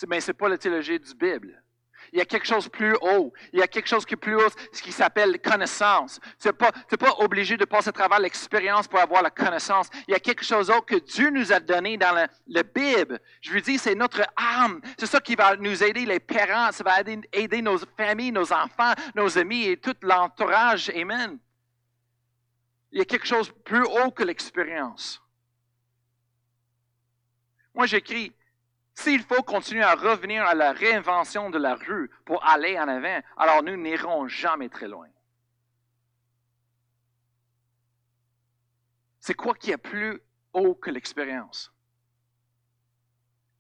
[0.08, 1.64] mais ce n'est pas la théologie du Bible.
[2.12, 3.34] Il y a quelque chose plus haut.
[3.54, 6.20] Il y a quelque chose qui est plus haut, ce qui s'appelle connaissance.
[6.40, 9.90] Tu n'es pas, pas, obligé de passer à travers l'expérience pour avoir la connaissance.
[10.08, 13.20] Il y a quelque chose d'autre que Dieu nous a donné dans le, Bible.
[13.42, 14.82] Je veux dire, c'est notre âme.
[14.98, 16.72] C'est ça qui va nous aider, les parents.
[16.72, 20.92] Ça va aider nos familles, nos enfants, nos amis et tout l'entourage.
[20.96, 21.40] Amen.
[22.92, 25.20] Il y a quelque chose plus haut que l'expérience.
[27.74, 28.32] Moi, j'écris
[28.94, 33.20] s'il faut continuer à revenir à la réinvention de la rue pour aller en avant,
[33.38, 35.10] alors nous n'irons jamais très loin.
[39.20, 41.74] C'est quoi qui est plus haut que l'expérience?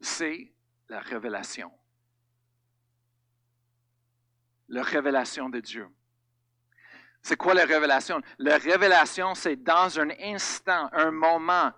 [0.01, 0.53] C'est
[0.89, 1.71] la révélation.
[4.67, 5.87] La révélation de Dieu.
[7.21, 8.21] C'est quoi la révélation?
[8.37, 11.71] La révélation, c'est dans un instant, un moment,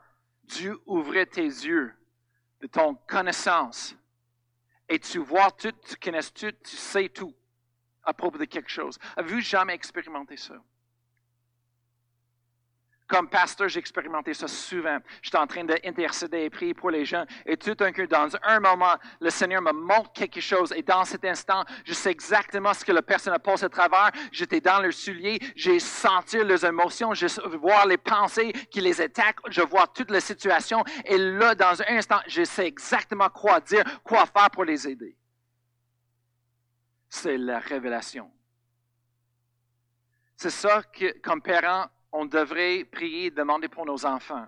[0.43, 1.93] Dieu ouvrait tes yeux
[2.61, 3.95] de ton connaissance.
[4.87, 7.35] Et tu vois tout, tu connais tout, tu sais tout
[8.03, 8.97] à propos de quelque chose.
[9.15, 10.55] Avez-vous jamais expérimenté ça?
[13.07, 14.97] Comme pasteur, j'ai expérimenté ça souvent.
[15.21, 17.23] J'étais en train d'intercéder et prier pour les gens.
[17.45, 20.73] Et tout d'un coup, dans un moment, le Seigneur me montre quelque chose.
[20.75, 24.09] Et dans cet instant, je sais exactement ce que la personne a passé à travers.
[24.31, 25.39] J'étais dans le soulier.
[25.55, 27.13] J'ai senti les émotions.
[27.13, 29.51] Je vois les pensées qui les attaquent.
[29.51, 30.83] Je vois toute la situation.
[31.05, 35.15] Et là, dans un instant, je sais exactement quoi dire, quoi faire pour les aider.
[37.07, 38.31] C'est la révélation.
[40.35, 41.85] C'est ça que, comme parent,
[42.15, 44.47] on devrait prier et demander pour nos enfants.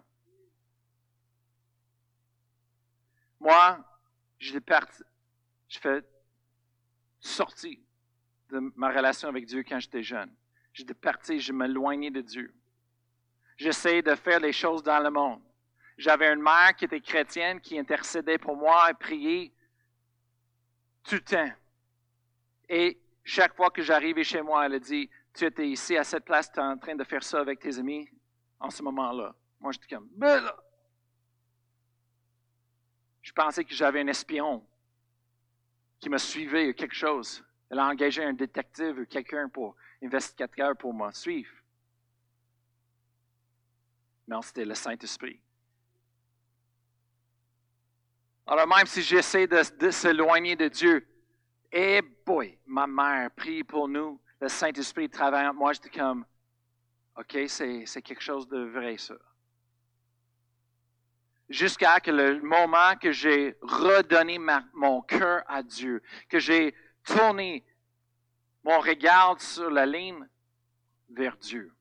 [3.40, 3.86] Moi,
[4.40, 4.58] je
[5.68, 6.02] je fais
[7.20, 7.84] sortie
[8.50, 10.34] de ma relation avec Dieu quand j'étais jeune.
[10.72, 12.54] J'étais parti, je m'éloignais de Dieu.
[13.58, 15.42] J'essayais de faire les choses dans le monde.
[15.98, 19.52] J'avais une mère qui était chrétienne, qui intercédait pour moi et priait
[21.04, 21.52] tout le temps.
[22.70, 26.26] Et chaque fois que j'arrivais chez moi, elle a dit, tu étais ici à cette
[26.26, 28.10] place, tu es en train de faire ça avec tes amis
[28.60, 29.36] en ce moment-là.
[29.60, 30.52] Moi, j'étais comme, ben
[33.22, 34.66] Je pensais que j'avais un espion
[36.00, 37.44] qui me suivait ou quelque chose.
[37.70, 41.52] Elle a engagé un détective ou quelqu'un pour, investigateur pour me suivre.
[44.28, 45.40] Non, c'était le Saint-Esprit.
[48.48, 51.08] Alors même si j'essaie de, de s'éloigner de Dieu,
[51.72, 56.26] eh boy, ma mère prie pour nous le Saint-Esprit travaille en moi, j'étais comme,
[57.18, 59.16] OK, c'est quelque chose de vrai, ça.
[61.50, 64.38] Jusqu'à que le moment que j'ai redonné
[64.74, 67.66] mon cœur à Dieu, que j'ai tourné
[68.64, 70.28] mon regard sur la ligne
[71.10, 71.74] vers Dieu.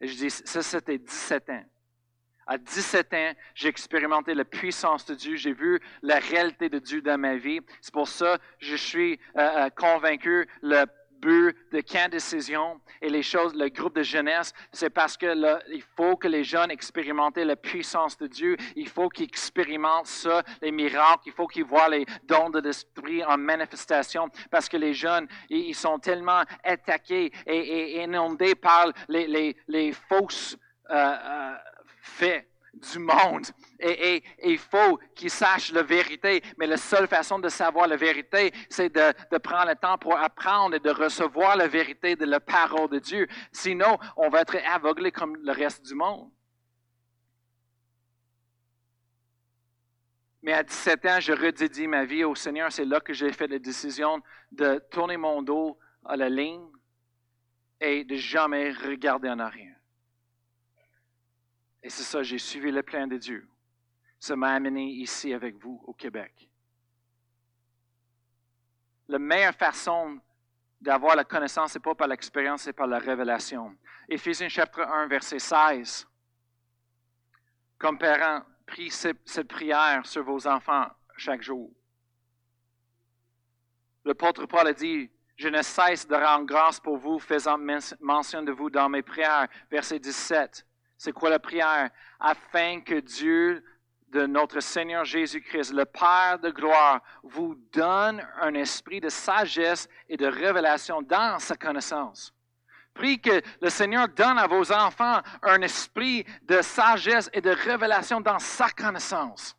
[0.00, 1.64] Et je dis, ça, c'était 17 ans.
[2.46, 7.00] À 17 ans, j'ai expérimenté la puissance de Dieu, j'ai vu la réalité de Dieu
[7.00, 7.60] dans ma vie.
[7.80, 10.84] C'est pour ça que je suis euh, euh, convaincu, le
[11.22, 15.32] but de camp décision et les choses, le groupe de jeunesse, c'est parce que
[15.72, 18.56] il faut que les jeunes expérimentent la puissance de Dieu.
[18.74, 21.22] Il faut qu'ils expérimentent ça, les miracles.
[21.26, 25.74] Il faut qu'ils voient les dons de l'esprit en manifestation parce que les jeunes, ils
[25.74, 30.58] sont tellement attaqués et, inondés par les, les, les fausses
[30.90, 31.54] euh, euh,
[32.02, 33.46] faits du monde.
[33.78, 36.42] Et, il faut qu'ils sachent la vérité.
[36.58, 40.18] Mais la seule façon de savoir la vérité, c'est de, de, prendre le temps pour
[40.18, 43.28] apprendre et de recevoir la vérité de la parole de Dieu.
[43.52, 46.30] Sinon, on va être aveuglé comme le reste du monde.
[50.42, 52.72] Mais à 17 ans, je redédie ma vie au Seigneur.
[52.72, 56.66] C'est là que j'ai fait la décision de tourner mon dos à la ligne
[57.80, 59.81] et de jamais regarder en arrière.
[61.82, 63.48] Et c'est ça, j'ai suivi le plan de Dieu.
[64.18, 66.48] Ça m'a amené ici avec vous au Québec.
[69.08, 70.20] La meilleure façon
[70.80, 73.76] d'avoir la connaissance, ce n'est pas par l'expérience, c'est par la révélation.
[74.08, 76.06] Éphésiens chapitre 1, verset 16.
[77.78, 81.70] Comme parents, priez cette prière sur vos enfants chaque jour.
[84.04, 87.58] Le L'apôtre Paul a dit, je ne cesse de rendre grâce pour vous, faisant
[88.00, 89.48] mention de vous dans mes prières.
[89.70, 90.64] Verset 17.
[91.02, 91.90] C'est quoi la prière?
[92.20, 93.64] Afin que Dieu
[94.10, 100.16] de notre Seigneur Jésus-Christ, le Père de gloire, vous donne un esprit de sagesse et
[100.16, 102.32] de révélation dans sa connaissance.
[102.94, 108.20] Prie que le Seigneur donne à vos enfants un esprit de sagesse et de révélation
[108.20, 109.56] dans sa connaissance.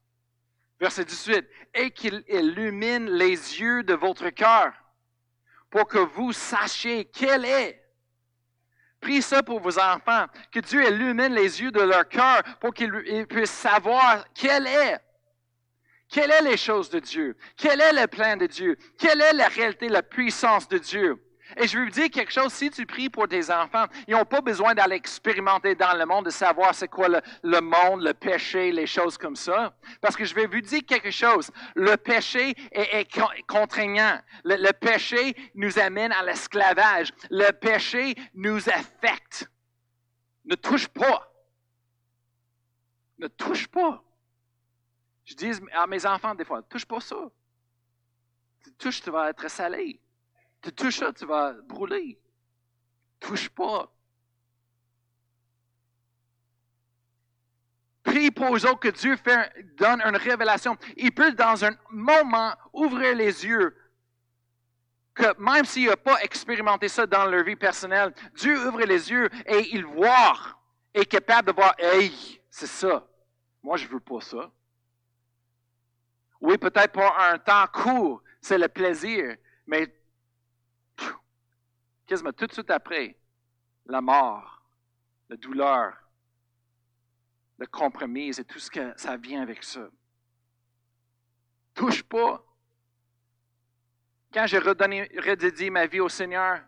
[0.79, 1.45] Verset 18.
[1.73, 4.71] Et qu'il illumine les yeux de votre cœur
[5.69, 7.82] pour que vous sachiez quel est.
[9.03, 13.27] Prie ça pour vos enfants, que Dieu illumine les yeux de leur cœur pour qu'ils
[13.27, 14.97] puissent savoir quel est.
[16.07, 17.35] Quelles sont les choses de Dieu?
[17.57, 18.77] Quel est le plan de Dieu?
[18.97, 21.21] Quelle est la réalité, la puissance de Dieu?
[21.57, 24.25] Et je vais vous dire quelque chose, si tu pries pour tes enfants, ils n'ont
[24.25, 28.71] pas besoin d'aller expérimenter dans le monde, de savoir c'est quoi le, monde, le péché,
[28.71, 29.75] les choses comme ça.
[30.01, 33.07] Parce que je vais vous dire quelque chose, le péché est,
[33.47, 34.19] contraignant.
[34.43, 37.13] Le, péché nous amène à l'esclavage.
[37.29, 39.49] Le péché nous affecte.
[40.45, 41.31] Ne touche pas.
[43.19, 44.03] Ne touche pas.
[45.25, 47.15] Je dis à mes enfants des fois, touche pas ça.
[48.63, 49.99] Tu touches, tu vas être salé.
[50.63, 52.17] Tu touches ça, tu vas brûler.
[53.19, 53.91] Touche pas.
[58.01, 59.17] Prie pour autres que Dieu
[59.77, 60.77] donne une révélation.
[60.95, 63.77] Il peut, dans un moment, ouvrir les yeux.
[65.13, 69.29] Que même s'il n'a pas expérimenté ça dans leur vie personnelle, Dieu ouvre les yeux
[69.45, 70.37] et il voit,
[70.93, 73.05] est capable de voir, hey, c'est ça.
[73.61, 74.51] Moi, je ne veux pas ça.
[76.41, 79.93] Oui, peut-être pour un temps court, c'est le plaisir, mais
[82.35, 83.17] tout de suite après,
[83.85, 84.63] la mort,
[85.29, 85.93] la douleur,
[87.57, 89.87] le compromis et tout ce que ça vient avec ça.
[91.73, 92.43] Touche pas.
[94.33, 96.61] Quand j'ai redonné, redédié ma vie au Seigneur,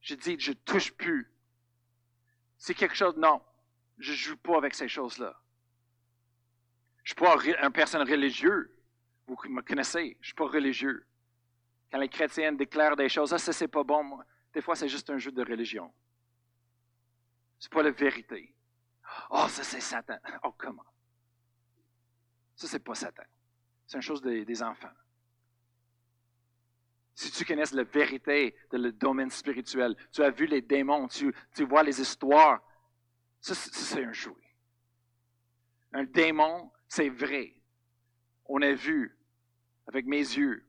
[0.00, 1.30] j'ai dit, je touche plus.
[2.58, 3.40] C'est quelque chose, non,
[3.98, 5.38] je joue pas avec ces choses-là.
[7.04, 8.68] Je ne suis pas une personne religieuse.
[9.26, 11.06] Vous me connaissez, je ne suis pas religieux.
[11.90, 14.24] Quand les chrétiens déclarent des choses, ah, ça, c'est pas bon, moi.
[14.56, 15.92] Des fois, c'est juste un jeu de religion.
[17.58, 18.54] C'est pas la vérité.
[19.28, 20.16] Oh, ça, c'est Satan.
[20.44, 20.86] Oh, comment?
[22.54, 23.24] Ça, c'est pas Satan.
[23.86, 24.94] C'est une chose des, enfants.
[27.14, 31.34] Si tu connais la vérité de le domaine spirituel, tu as vu les démons, tu,
[31.54, 32.62] tu vois les histoires,
[33.42, 34.54] ça, c'est un jouet.
[35.92, 37.54] Un démon, c'est vrai.
[38.46, 39.18] On a vu
[39.86, 40.65] avec mes yeux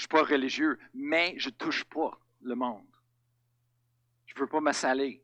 [0.00, 2.86] je suis pas religieux, mais je touche pas le monde.
[4.24, 5.22] Je veux pas m'assaler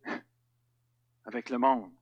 [1.25, 1.95] avec le monde.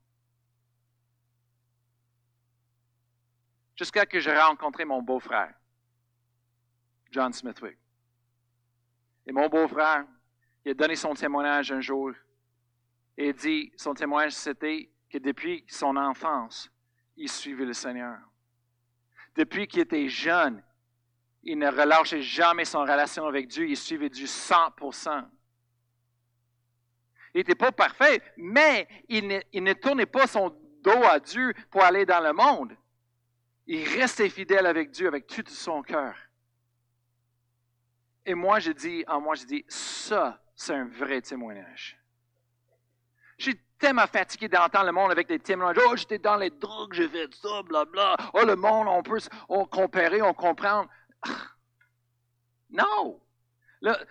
[3.77, 5.55] Jusqu'à que j'ai rencontré mon beau-frère,
[7.13, 7.79] John Smithwick.
[9.29, 10.05] Et mon beau-frère,
[10.65, 12.11] il a donné son témoignage un jour.
[13.17, 16.69] Et dit, son témoignage, c'était que depuis son enfance,
[17.17, 18.19] il suivait le Seigneur.
[19.37, 20.61] Depuis qu'il était jeune,
[21.45, 25.25] il ne relâchait jamais son relation avec Dieu, il suivait Dieu 100%.
[27.35, 31.53] Il n'était pas parfait, mais il ne, il ne tournait pas son dos à Dieu
[31.71, 32.77] pour aller dans le monde.
[33.67, 36.15] Il restait fidèle avec Dieu avec tout son cœur.
[38.27, 41.99] Et moi, je dis, en moi, je dis, ça, c'est un vrai témoignage.
[43.37, 45.83] Je suis tellement fatigué d'entendre le monde avec des témoignages.
[45.87, 48.17] Oh, j'étais dans les drogues, j'ai fait ça, blablabla.
[48.33, 49.19] Oh, le monde, on peut
[49.49, 50.87] on comparer, on comprend.
[52.71, 53.21] Non!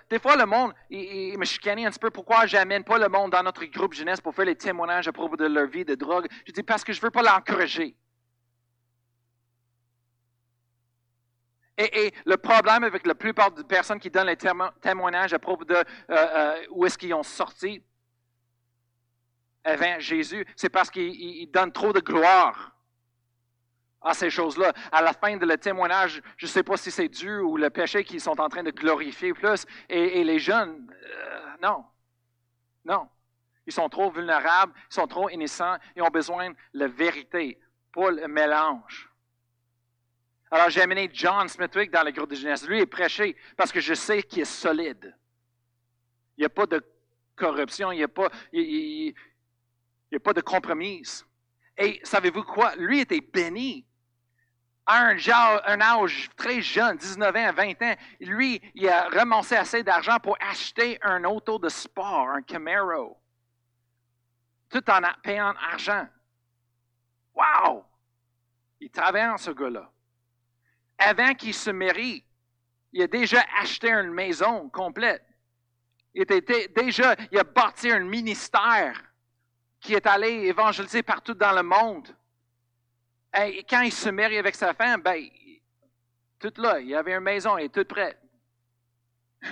[0.09, 2.11] des fois, le monde, il, me chicanait un petit peu.
[2.11, 5.35] Pourquoi j'amène pas le monde dans notre groupe jeunesse pour faire les témoignages à propos
[5.35, 6.27] de leur vie de drogue?
[6.45, 7.95] Je dis parce que je veux pas l'encourager.
[11.75, 14.37] Et, le problème avec la plupart des personnes qui donnent les
[14.79, 17.83] témoignages à propos de euh, euh, où est-ce qu'ils ont sorti,
[19.63, 22.72] avant Jésus, c'est parce qu'il donne trop de gloire
[24.03, 24.73] à ces choses-là.
[24.91, 27.69] À la fin de le témoignage, je ne sais pas si c'est Dieu ou le
[27.69, 29.65] péché qu'ils sont en train de glorifier plus.
[29.89, 31.85] Et, les jeunes, euh, non.
[32.85, 33.07] Non.
[33.65, 37.57] Ils sont trop vulnérables, ils sont trop innocents, ils ont besoin de la vérité,
[37.93, 39.09] pas le mélange.
[40.51, 42.67] Alors, j'ai amené John Smithwick dans le groupe de jeunesse.
[42.67, 45.15] Lui est prêché parce que je sais qu'il est solide.
[46.37, 46.83] Il n'y a pas de
[47.35, 49.15] corruption, il n'y a, pas, il,
[50.13, 51.01] a pas de compromis.
[51.77, 52.75] Et savez-vous quoi?
[52.75, 53.85] Lui était béni.
[54.85, 60.17] À un, âge très jeune, 19 ans, 20 ans, lui, il a ramassé assez d'argent
[60.19, 63.17] pour acheter un auto de sport, un Camaro,
[64.69, 66.07] tout en payant argent.
[67.33, 67.85] Wow!
[68.81, 69.89] Il travaille, ce gars-là
[71.03, 72.23] avant qu'il se marie,
[72.91, 75.25] il a déjà acheté une maison complète.
[76.13, 77.15] Il était déjà,
[77.55, 79.01] bâti un ministère
[79.79, 82.15] qui est allé évangéliser partout dans le monde.
[83.35, 85.27] Et quand il se marie avec sa femme, ben,
[86.39, 88.19] tout là, il avait une maison, et tout prêt.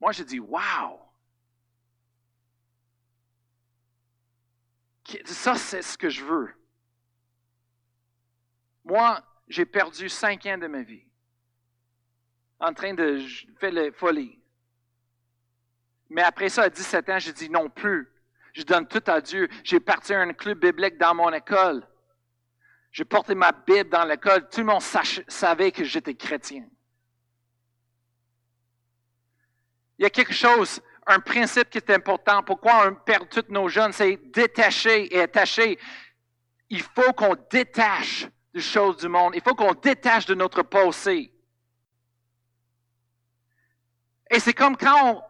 [0.00, 1.00] Moi, je dis, wow!
[5.24, 6.54] Ça, c'est ce que je veux.
[8.84, 11.04] Moi, j'ai perdu cinq ans de ma vie
[12.58, 13.18] en train de
[13.58, 14.38] faire la folie.
[16.08, 18.11] Mais après ça, à 17 ans, j'ai dit non plus.
[18.52, 19.48] Je donne tout à Dieu.
[19.64, 21.86] J'ai parti à un club biblique dans mon école.
[22.90, 24.48] J'ai porté ma Bible dans l'école.
[24.50, 26.66] Tout le monde savait que j'étais chrétien.
[29.98, 32.42] Il y a quelque chose, un principe qui est important.
[32.42, 35.78] Pourquoi on perd tous nos jeunes, c'est détacher et attacher.
[36.68, 39.34] Il faut qu'on détache des choses du monde.
[39.34, 41.32] Il faut qu'on détache de notre passé.
[44.30, 45.22] Et c'est comme quand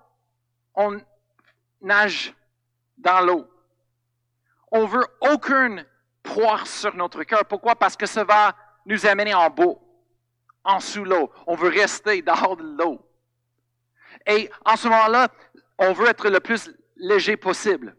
[0.75, 1.01] on,
[1.81, 2.35] nage
[3.03, 3.47] dans l'eau.
[4.71, 5.85] On veut aucune
[6.23, 7.45] proie sur notre cœur.
[7.45, 7.77] Pourquoi?
[7.77, 9.75] Parce que ça va nous amener en bas,
[10.65, 11.31] en sous l'eau.
[11.47, 13.07] On veut rester dehors de l'eau.
[14.27, 15.29] Et en ce moment-là,
[15.79, 17.97] on veut être le plus léger possible.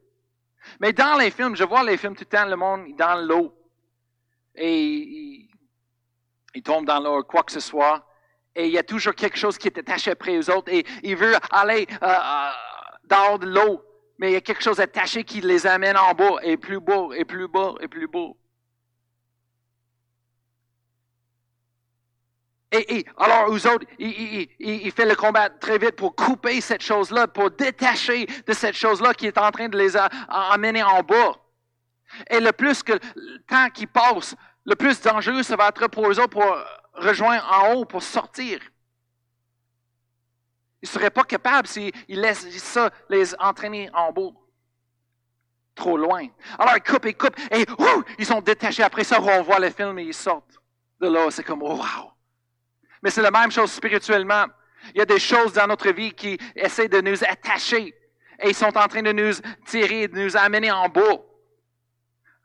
[0.80, 3.54] Mais dans les films, je vois les films tout le temps, le monde dans l'eau
[4.56, 5.50] et
[6.54, 8.06] il, tombe dans l'eau, quoi que ce soit,
[8.56, 11.16] et il y a toujours quelque chose qui est attaché après eux autres, et il
[11.16, 12.50] veut aller euh, euh,
[13.06, 13.84] dans l'eau,
[14.24, 17.10] mais il y a quelque chose attaché qui les amène en bas, et plus bas,
[17.14, 18.30] et plus bas, et plus bas.
[22.72, 27.28] Et, alors, eux autres, il, il, fait le combat très vite pour couper cette chose-là,
[27.28, 29.98] pour détacher de cette chose-là qui est en train de les
[30.30, 31.34] amener en bas.
[32.30, 36.10] Et le plus que le temps qui passe, le plus dangereux, ça va être pour
[36.10, 36.46] eux pour
[36.94, 38.62] rejoindre en haut, pour sortir.
[40.84, 44.32] Ils ne seraient pas capables s'ils laissent ça les entraîner en bas.
[45.74, 46.28] Trop loin.
[46.60, 47.66] Alors, ils coupent, ils coupent, et
[48.20, 48.84] ils sont détachés.
[48.84, 50.60] Après ça, on voit le film et ils sortent
[51.00, 51.32] de là.
[51.32, 52.12] C'est comme, oh, wow.
[53.02, 54.46] Mais c'est la même chose spirituellement.
[54.94, 57.96] Il y a des choses dans notre vie qui essaient de nous attacher
[58.42, 59.34] et ils sont en train de nous
[59.66, 61.22] tirer, de nous amener en bas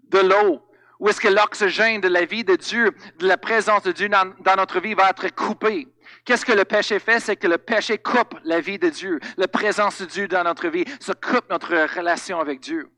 [0.05, 0.63] de l'eau,
[1.01, 4.57] où est-ce que l'oxygène de la vie de Dieu, de la présence de Dieu dans,
[4.57, 5.89] notre vie va être coupé?
[6.29, 7.21] Qu'est-ce que le péché fait?
[7.21, 10.69] C'est que le péché coupe la vie de Dieu, la présence de Dieu dans notre
[10.69, 12.93] vie, ça coupe notre relation avec Dieu.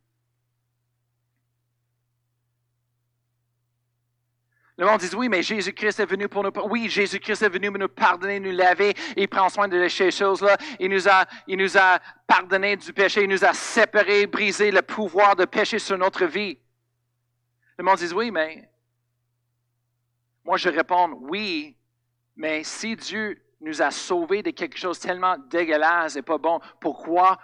[4.76, 6.50] Le monde dit oui, mais Jésus-Christ est venu pour nous.
[6.64, 8.94] Oui, Jésus-Christ est venu nous pardonner, nous laver.
[9.16, 10.56] Il prend soin de ces choses-là.
[10.80, 13.22] Il nous a, il nous a pardonné du péché.
[13.22, 16.58] Il nous a séparés, brisé le pouvoir de péché sur notre vie.
[17.78, 18.68] Le monde dit oui, mais
[20.44, 21.76] moi je réponds oui,
[22.36, 27.38] mais si Dieu nous a sauvés de quelque chose tellement dégueulasse et pas bon, pourquoi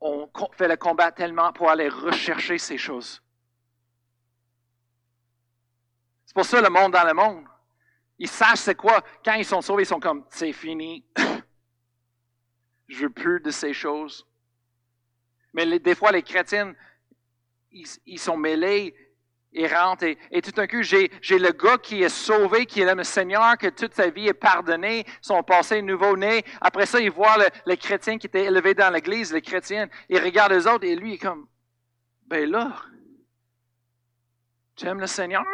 [0.00, 3.22] on fait le combat tellement pour aller rechercher ces choses?
[6.26, 7.44] C'est pour ça le monde dans le monde.
[8.18, 9.02] Ils savent c'est quoi.
[9.24, 11.04] Quand ils sont sauvés, ils sont comme, c'est fini.
[12.88, 14.26] Je veux plus de ces choses.
[15.52, 16.74] Mais des fois, les chrétiens,
[17.70, 18.94] ils sont mêlés
[19.54, 23.04] il rentre et, tout d'un coup, j'ai, le gars qui est sauvé, qui est le
[23.04, 26.44] Seigneur, que toute sa vie est pardonnée, son passé nouveau-né.
[26.60, 30.18] Après ça, il voit le, le chrétien qui était élevé dans l'église, le chrétien, il
[30.18, 31.46] regarde les autres et lui, il est comme,
[32.26, 32.76] ben là,
[34.74, 35.44] tu aimes le Seigneur?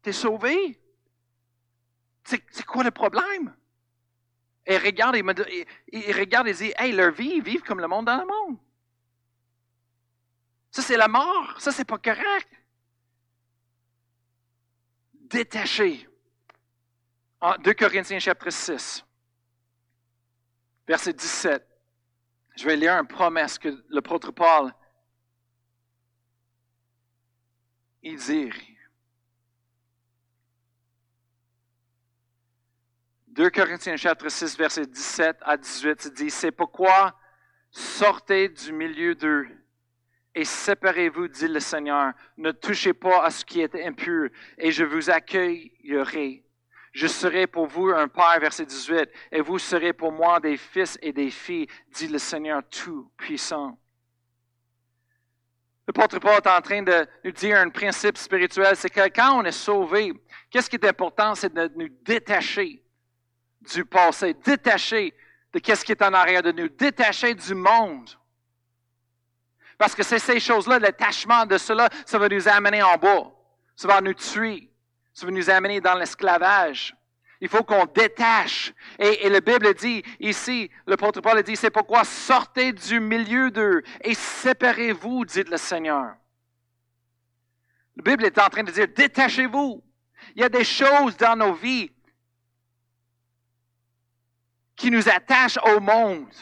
[0.00, 0.80] T'es sauvé?
[2.24, 3.54] C'est, quoi le problème?
[4.64, 7.88] Et il regarde, il, il regarde et dit, hey, leur vie, ils vivent comme le
[7.88, 8.58] monde dans le monde.
[10.76, 11.58] Ça, c'est la mort.
[11.58, 12.50] Ça, c'est pas correct.
[15.14, 16.06] Détaché.
[17.40, 19.02] En 2 Corinthiens chapitre 6,
[20.86, 21.66] verset 17.
[22.56, 24.70] Je vais lire une promesse que l'apôtre Paul
[28.02, 28.50] il dit.
[33.28, 37.18] 2 Corinthiens chapitre 6, verset 17 à 18, il dit, C'est pourquoi
[37.70, 39.48] sortez du milieu d'eux
[40.36, 42.12] et séparez-vous, dit le Seigneur.
[42.36, 44.28] Ne touchez pas à ce qui est impur,
[44.58, 46.44] et je vous accueillerai.
[46.92, 50.98] Je serai pour vous un père, verset 18, et vous serez pour moi des fils
[51.00, 53.78] et des filles, dit le Seigneur Tout-Puissant.
[55.86, 59.44] L'apôtre Paul est en train de nous dire un principe spirituel, c'est que quand on
[59.44, 60.12] est sauvé,
[60.50, 62.82] qu'est-ce qui est important, c'est de nous détacher
[63.74, 65.14] du passé, détacher
[65.54, 68.10] de qu'est-ce qui est en arrière de nous, détacher du monde.
[69.78, 73.30] Parce que c'est ces choses-là, l'attachement de cela, ça va nous amener en bas.
[73.74, 74.70] Ça va nous tuer.
[75.12, 76.96] Ça va nous amener dans l'esclavage.
[77.40, 78.72] Il faut qu'on détache.
[78.98, 84.14] Et, la Bible dit ici, l'apôtre Paul dit, c'est pourquoi sortez du milieu d'eux et
[84.14, 86.14] séparez-vous, dit le Seigneur.
[87.96, 89.82] La Bible est en train de dire, détachez-vous.
[90.34, 91.90] Il y a des choses dans nos vies
[94.74, 96.32] qui nous attachent au monde.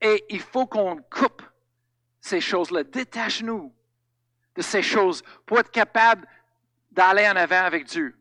[0.00, 1.42] Et il faut qu'on coupe
[2.20, 2.84] ces choses-là.
[2.84, 3.74] Détache-nous
[4.56, 6.26] de ces choses pour être capable
[6.90, 8.16] d'aller en avant avec Dieu.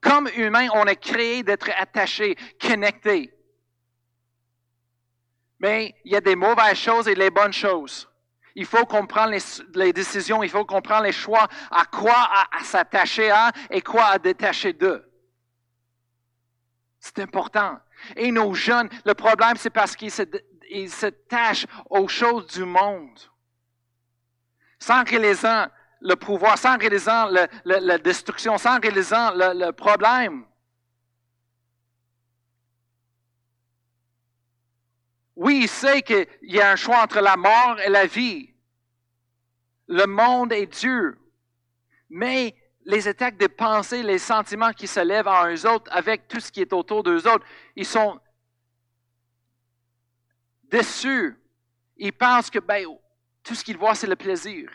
[0.00, 3.34] Comme humain, on est créé d'être attaché, connecté.
[5.58, 8.08] Mais il y a des mauvaises choses et des bonnes choses.
[8.54, 9.36] Il faut comprendre
[9.74, 14.18] les, décisions, il faut comprendre les choix, à quoi à, s'attacher à et quoi à
[14.18, 15.08] détacher d'eux.
[16.98, 17.78] C'est important.
[18.16, 20.10] Et nos jeunes, le problème, c'est parce qu'ils
[20.90, 23.18] s'attachent aux choses du monde.
[24.78, 25.66] Sans réaliser
[26.00, 27.28] le pouvoir, sans réalisant
[27.64, 30.44] la destruction, sans réalisant le, problème.
[35.36, 38.52] Oui, il sait qu'il y a un choix entre la mort et la vie.
[39.86, 41.18] Le monde est Dieu.
[42.10, 42.54] Mais
[42.88, 46.50] les attaques des pensées, les sentiments qui se lèvent en eux autres, avec tout ce
[46.50, 48.18] qui est autour d'eux autres, ils sont
[50.64, 51.36] déçus.
[51.98, 52.86] Ils pensent que ben,
[53.44, 54.70] tout ce qu'ils voient, c'est le plaisir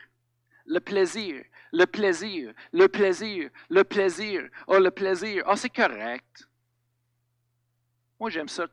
[0.65, 6.47] le plaisir, le plaisir, le plaisir, le plaisir, oh le plaisir, oh c'est correct.
[8.19, 8.67] Moi j'aime ça.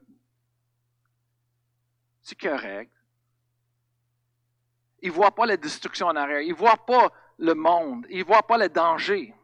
[2.23, 2.93] C'est correct.
[5.03, 7.11] Ils ne voient pas la destruction en arrière, ils ne voient pas
[7.41, 9.35] le monde, ils ne voient pas le danger.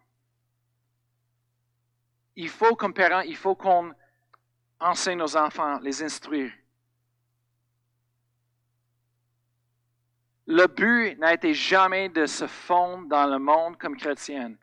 [2.37, 3.93] Il faut, comme parents, il faut qu'on
[4.79, 6.53] enseigne nos enfants, les instruire.
[10.47, 14.59] Le but n'a été jamais de se fondre dans le monde comme chrétienne,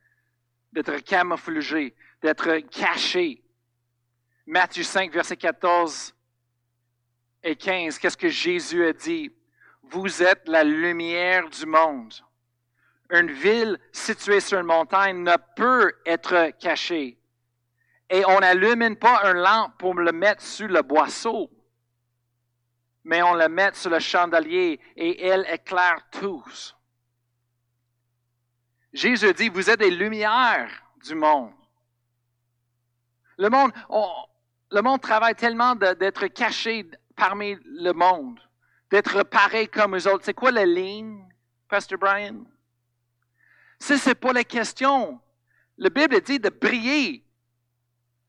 [0.72, 3.44] d'être camouflagé, d'être caché.
[4.46, 6.14] Matthieu 5, verset 14
[7.42, 9.32] et 15, qu'est-ce que Jésus a dit?
[9.82, 12.14] Vous êtes la lumière du monde.
[13.14, 17.18] Une ville située sur une montagne ne peut être cachée.
[18.10, 21.50] Et on n'allumine pas un lampe pour le mettre sur le boisseau
[23.04, 26.76] mais on la met sur le chandelier et elle éclaire tous.
[28.94, 30.72] Jésus dit, vous êtes des lumières
[31.04, 31.52] du monde.
[33.38, 33.72] Le monde,
[34.72, 38.40] le monde travaille tellement d'être caché parmi le monde,
[38.92, 40.24] d'être pareil comme eux autres.
[40.24, 41.28] C'est quoi la ligne,
[41.68, 42.46] Pastor Brian?
[43.84, 45.20] Ce n'est pas la question.
[45.78, 47.22] La Bible dit de briller.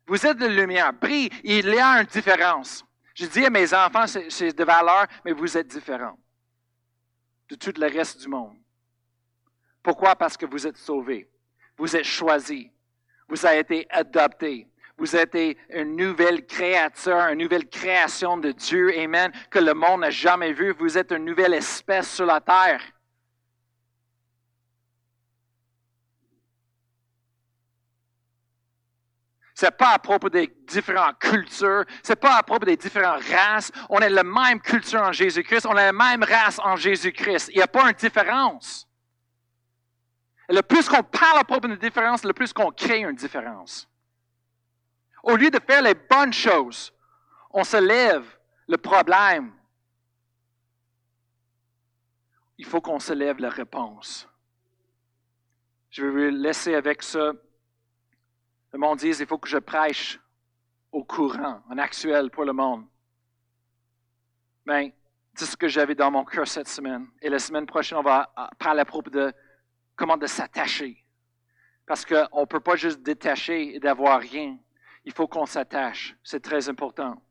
[0.04, 0.92] Vous êtes de lumière.
[0.92, 1.30] Brille.
[1.44, 2.84] Il y a une différence.
[3.14, 6.18] Je dis à mes enfants, c'est de valeur, mais vous êtes différents
[7.48, 8.56] de tout le reste du monde.
[9.80, 10.16] Pourquoi?
[10.16, 11.30] Parce que vous êtes sauvés.
[11.76, 12.66] Vous êtes choisis.
[13.28, 14.66] Vous avez été adoptés.
[14.98, 15.36] Vous êtes
[15.70, 20.72] une nouvelle créature, une nouvelle création de Dieu, Amen, que le monde n'a jamais vu.
[20.72, 22.82] Vous êtes une nouvelle espèce sur la terre.
[29.54, 33.70] C'est pas à propos des différentes cultures, c'est pas à propos des différentes races.
[33.88, 37.50] On a la même culture en Jésus-Christ, on a la même race en Jésus-Christ.
[37.52, 38.88] Il n'y a pas une différence.
[40.48, 43.88] le plus qu'on parle à propos de différence, le plus qu'on crée une différence.
[45.22, 46.92] Au lieu de faire les bonnes choses,
[47.50, 48.26] on se lève
[48.66, 49.52] le problème.
[52.58, 54.28] Il faut qu'on se lève la réponse.
[55.90, 57.32] Je vais vous laisser avec ça.
[58.74, 60.18] Le monde dit, il faut que je prêche
[60.90, 62.84] au courant, en actuel pour le monde.
[64.66, 64.92] Mais
[65.32, 67.06] c'est ce que j'avais dans mon cœur cette semaine.
[67.22, 69.32] Et la semaine prochaine, on va parler à propos de
[69.94, 71.06] comment de s'attacher.
[71.86, 74.58] Parce qu'on ne peut pas juste détacher et d'avoir rien.
[75.04, 76.16] Il faut qu'on s'attache.
[76.24, 77.22] C'est très important.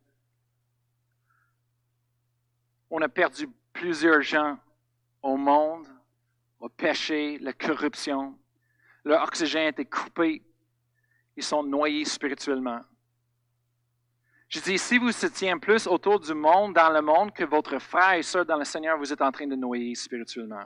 [2.90, 4.58] On a perdu plusieurs gens
[5.22, 5.90] au monde,
[6.62, 8.40] au péché, la corruption.
[9.04, 10.42] Leur oxygène a été coupé.
[11.36, 12.82] Ils sont noyés spirituellement.
[14.50, 17.80] Je dis, si vous se tiens plus autour du monde, dans le monde, que votre
[17.80, 20.66] frère et soeur dans le Seigneur, vous êtes en train de noyer spirituellement.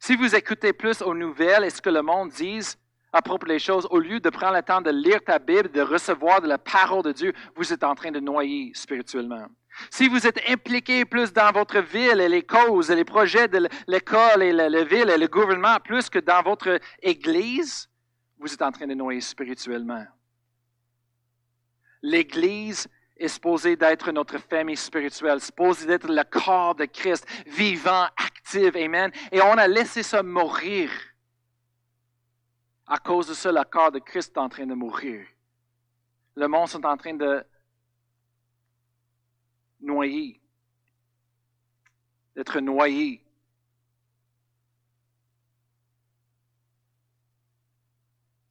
[0.00, 2.60] Si vous écoutez plus aux nouvelles et ce que le monde dit
[3.12, 5.82] à propos des choses, au lieu de prendre le temps de lire ta Bible, de
[5.82, 9.46] recevoir de la parole de Dieu, vous êtes en train de noyer spirituellement.
[9.90, 13.68] Si vous êtes impliqué plus dans votre ville et les causes et les projets de
[13.86, 17.89] l'école et la ville et le gouvernement, plus que dans votre église,
[18.40, 20.06] vous êtes en train de noyer spirituellement.
[22.02, 28.74] L'Église est supposée d'être notre famille spirituelle, supposée d'être le corps de Christ, vivant, actif,
[28.74, 29.12] Amen.
[29.30, 30.90] Et on a laissé ça mourir.
[32.86, 35.26] À cause de ça, le corps de Christ est en train de mourir.
[36.34, 37.44] Le monde est en train de
[39.80, 40.40] noyer,
[42.34, 43.22] d'être noyé.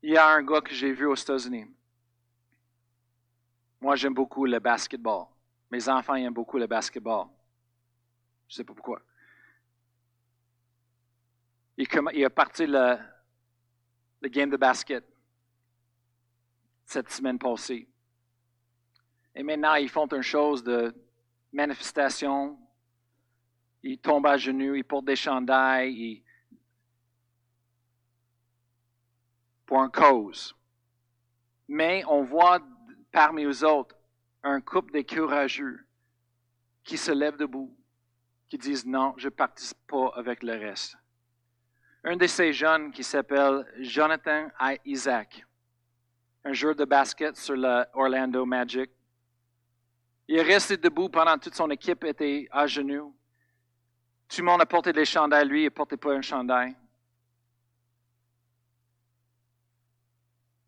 [0.10, 1.68] Il y a un gars que j'ai vu aux États-Unis.
[3.80, 5.28] Moi, j'aime beaucoup le basketball.
[5.70, 7.28] Mes enfants aiment beaucoup le basketball.
[8.48, 9.04] Je ne sais pas pourquoi.
[11.78, 12.98] Il, a parti le,
[14.20, 15.06] le game de basket
[16.86, 17.88] cette semaine passée.
[19.36, 20.92] Et maintenant, ils font une chose de
[21.54, 22.58] manifestation.
[23.84, 26.24] Ils tombent à genoux, ils portent des chandails ils...
[29.70, 30.56] pour une cause.
[31.68, 32.58] Mais on voit
[33.12, 33.96] parmi eux autres
[34.42, 35.86] un couple de courageux
[36.84, 37.72] qui se lèvent debout,
[38.48, 40.98] qui disent non, je ne participe pas avec le reste.
[42.04, 44.48] Un de ces jeunes qui s'appelle Jonathan
[44.86, 45.46] Isaac,
[46.46, 48.90] un joueur de basket sur le Orlando Magic.
[50.28, 53.16] Il est resté debout pendant toute son équipe était à genoux.
[54.30, 56.76] Tout le monde a porté des chandails, lui, il ne portait pas un chandail.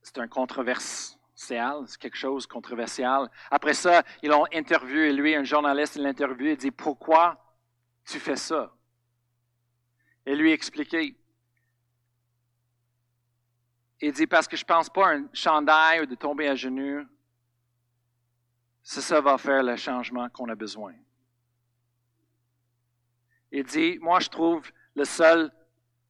[0.02, 3.30] C'est un controverse c'est quelque chose de controversial.
[3.50, 7.44] Après ça, ils l'ont interviewé, lui, un journaliste, interviewé, il dit, pourquoi
[8.06, 8.72] tu fais ça?
[10.26, 11.18] Et lui expliqué.
[14.02, 17.08] Il dit, parce que je ne pense pas un chandail ou de tomber à genoux,
[18.84, 20.94] ça, ça va faire le changement qu'on a besoin.
[23.52, 25.52] Il dit, moi, je trouve la seule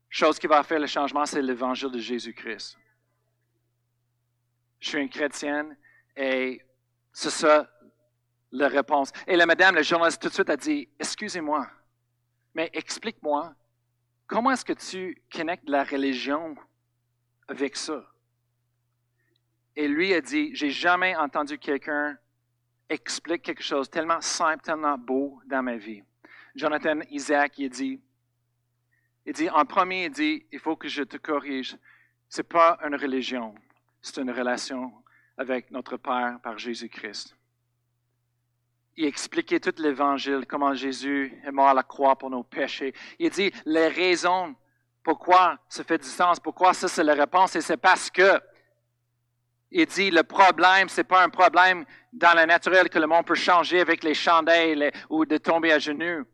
[0.09, 2.80] chose qui va faire le changement, c'est l'évangile de Jésus-Christ
[4.81, 5.77] je suis une chrétienne
[6.17, 6.61] et
[7.13, 7.71] c'est ça
[8.51, 9.13] la réponse.
[9.27, 11.69] Et la madame, la journaliste, tout de suite a dit, excusez-moi,
[12.53, 13.55] mais explique-moi,
[14.27, 16.55] comment est-ce que tu connectes la religion
[17.47, 18.05] avec ça?
[19.75, 22.17] Et lui a dit, j'ai jamais entendu quelqu'un
[22.89, 26.03] expliquer quelque chose tellement simple, tellement beau dans ma vie.
[26.55, 28.01] Jonathan Isaac, il dit,
[29.25, 31.77] il dit, en premier, il dit, il faut que je te corrige.
[32.27, 33.55] C'est pas une religion
[34.01, 34.91] c'est une relation
[35.37, 37.35] avec notre Père par Jésus-Christ.
[38.97, 42.93] Il expliquait tout l'Évangile, comment Jésus est mort à la croix pour nos péchés.
[43.19, 44.55] Il dit les raisons
[45.03, 48.39] pourquoi ça fait du sens, pourquoi ça c'est la réponse, et c'est parce que
[49.71, 53.35] il dit le problème, c'est pas un problème dans le naturel que le monde peut
[53.35, 56.25] changer avec les chandelles ou de tomber à genoux.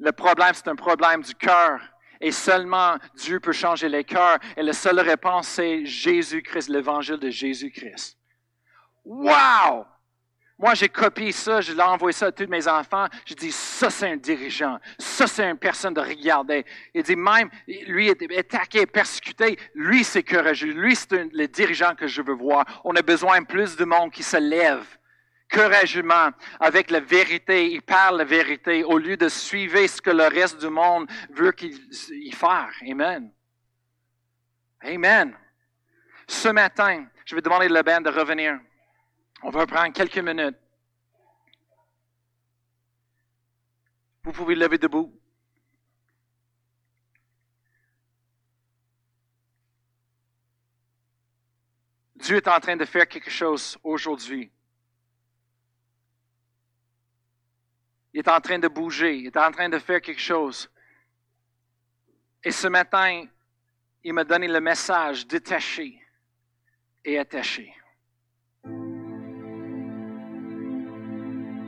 [0.00, 1.80] Le problème, c'est un problème du cœur.
[2.20, 4.38] Et seulement Dieu peut changer les cœurs.
[4.56, 8.16] Et la seule réponse, c'est Jésus-Christ, l'évangile de Jésus-Christ.
[9.04, 9.86] Wow!
[10.60, 13.06] Moi, j'ai copié ça, je l'ai envoyé ça à tous mes enfants.
[13.24, 14.78] Je dis, ça, c'est un dirigeant.
[14.98, 16.66] Ça, c'est une personne de regarder.
[16.92, 17.48] Il dit, même,
[17.86, 19.56] lui est attaqué, persécuté.
[19.74, 20.72] Lui, c'est courageux.
[20.72, 22.64] Lui, c'est le dirigeant que je veux voir.
[22.84, 24.84] On a besoin plus de monde qui se lève
[25.50, 26.30] courageusement
[26.60, 27.70] avec la vérité.
[27.70, 31.52] Il parle la vérité au lieu de suivre ce que le reste du monde veut
[31.52, 32.74] qu'il fasse.
[32.88, 33.32] Amen.
[34.80, 35.36] Amen.
[36.26, 38.60] Ce matin, je vais demander à la bande de revenir.
[39.42, 40.56] On va prendre quelques minutes.
[44.22, 45.18] Vous pouvez lever debout.
[52.16, 54.50] Dieu est en train de faire quelque chose aujourd'hui.
[58.12, 60.70] Il est en train de bouger, il est en train de faire quelque chose.
[62.42, 63.24] Et ce matin,
[64.04, 66.00] il m'a donné le message détaché
[67.04, 67.74] et attaché.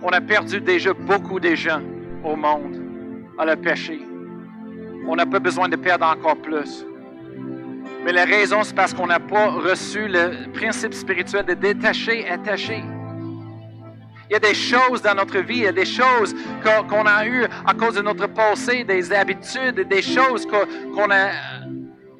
[0.02, 1.82] On a perdu déjà beaucoup de gens
[2.24, 2.80] au monde
[3.38, 4.00] à le péché.
[5.06, 6.86] On n'a pas besoin de perdre encore plus.
[8.04, 12.82] Mais la raison, c'est parce qu'on n'a pas reçu le principe spirituel de détacher, attacher.
[14.30, 17.26] Il y a des choses dans notre vie, il y a des choses qu'on a
[17.26, 21.30] eues à cause de notre passé, des habitudes, des choses qu'on a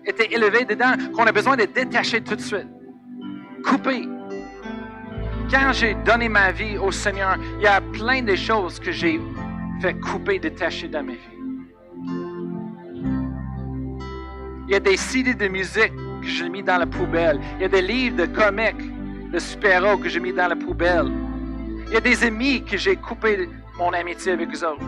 [0.05, 2.67] été élevés dedans, qu'on a besoin de détacher tout de suite.
[3.65, 4.09] Couper.
[5.53, 9.21] Quand j'ai donné ma vie au Seigneur, il y a plein de choses que j'ai
[9.81, 11.19] fait couper, détacher dans ma vie.
[14.67, 17.39] Il y a des CD de musique que j'ai mis dans la poubelle.
[17.59, 21.09] Il y a des livres de comics, de super-héros que j'ai mis dans la poubelle.
[21.91, 24.85] Il y a des amis que j'ai coupé mon amitié avec eux autres.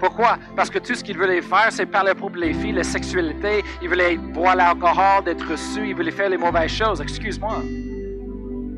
[0.00, 0.36] Pourquoi?
[0.56, 3.62] Parce que tout ce qu'ils voulaient faire, c'est parler pour les filles, la sexualité.
[3.80, 5.86] Ils voulaient boire l'alcool, d'être reçus.
[5.86, 7.00] Ils voulaient faire les mauvaises choses.
[7.00, 7.62] Excuse-moi.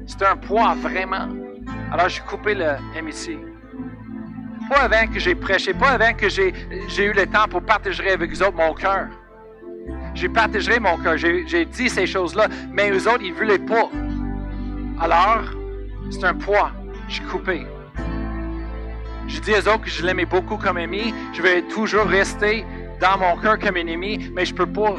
[0.07, 1.27] C'est un poids, vraiment.
[1.91, 3.39] Alors, j'ai coupé l'amitié.
[4.69, 6.53] Pas avant que j'ai prêché, pas avant que j'ai
[6.99, 9.07] eu le temps pour partager avec eux autres mon cœur.
[10.15, 13.89] J'ai partagé mon cœur, j'ai dit ces choses-là, mais eux autres, ils ne voulaient pas.
[15.01, 15.45] Alors,
[16.11, 16.71] c'est un poids.
[17.09, 17.67] Je suis coupé.
[19.27, 21.15] Je dis aux autres que je l'aimais beaucoup comme ami.
[21.33, 22.65] Je vais toujours rester
[23.01, 24.97] dans mon cœur comme un ami, mais je ne peux pas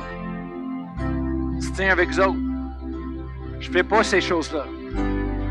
[1.76, 2.38] tenir avec eux autres.
[3.60, 4.66] Je ne fais pas ces choses-là.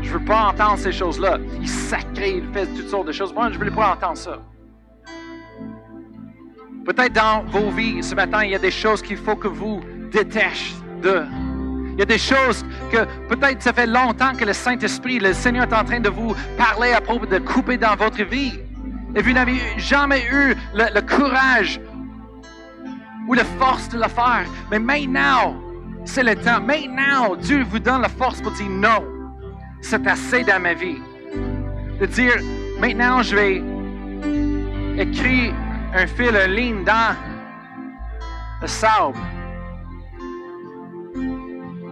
[0.01, 1.39] Je ne veux pas entendre ces choses-là.
[1.61, 3.33] Ils sacrés, ils font toutes sortes de choses.
[3.33, 4.41] Moi, je ne voulais pas entendre ça.
[6.85, 9.81] Peut-être dans vos vies ce matin, il y a des choses qu'il faut que vous
[10.11, 11.23] détachiez de.
[11.95, 15.63] Il y a des choses que peut-être ça fait longtemps que le Saint-Esprit, le Seigneur
[15.63, 18.59] est en train de vous parler à propos de couper dans votre vie.
[19.15, 21.79] Et vous n'avez jamais eu le, courage
[23.29, 24.45] ou la force de le faire.
[24.69, 25.55] Mais maintenant,
[26.03, 26.59] c'est le temps.
[26.59, 29.01] Maintenant, Dieu vous donne la force pour dire non.
[29.79, 31.01] C'est assez dans ma vie.
[32.01, 32.35] De dire,
[32.81, 33.63] maintenant, je vais
[34.97, 35.53] écrire
[35.93, 37.15] un fil, une ligne dans
[38.61, 39.15] le sable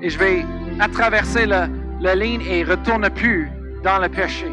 [0.03, 0.45] et je vais
[0.91, 1.67] traverser la,
[2.15, 3.49] ligne et retourne plus
[3.83, 4.45] dans le péché.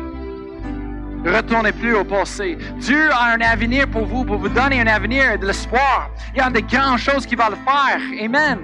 [1.27, 2.57] Retournez plus au passé.
[2.79, 6.11] Dieu a un avenir pour vous, pour vous donner un avenir de l'espoir.
[6.33, 8.01] Il y a de grandes choses qu'il va le faire.
[8.25, 8.61] Amen.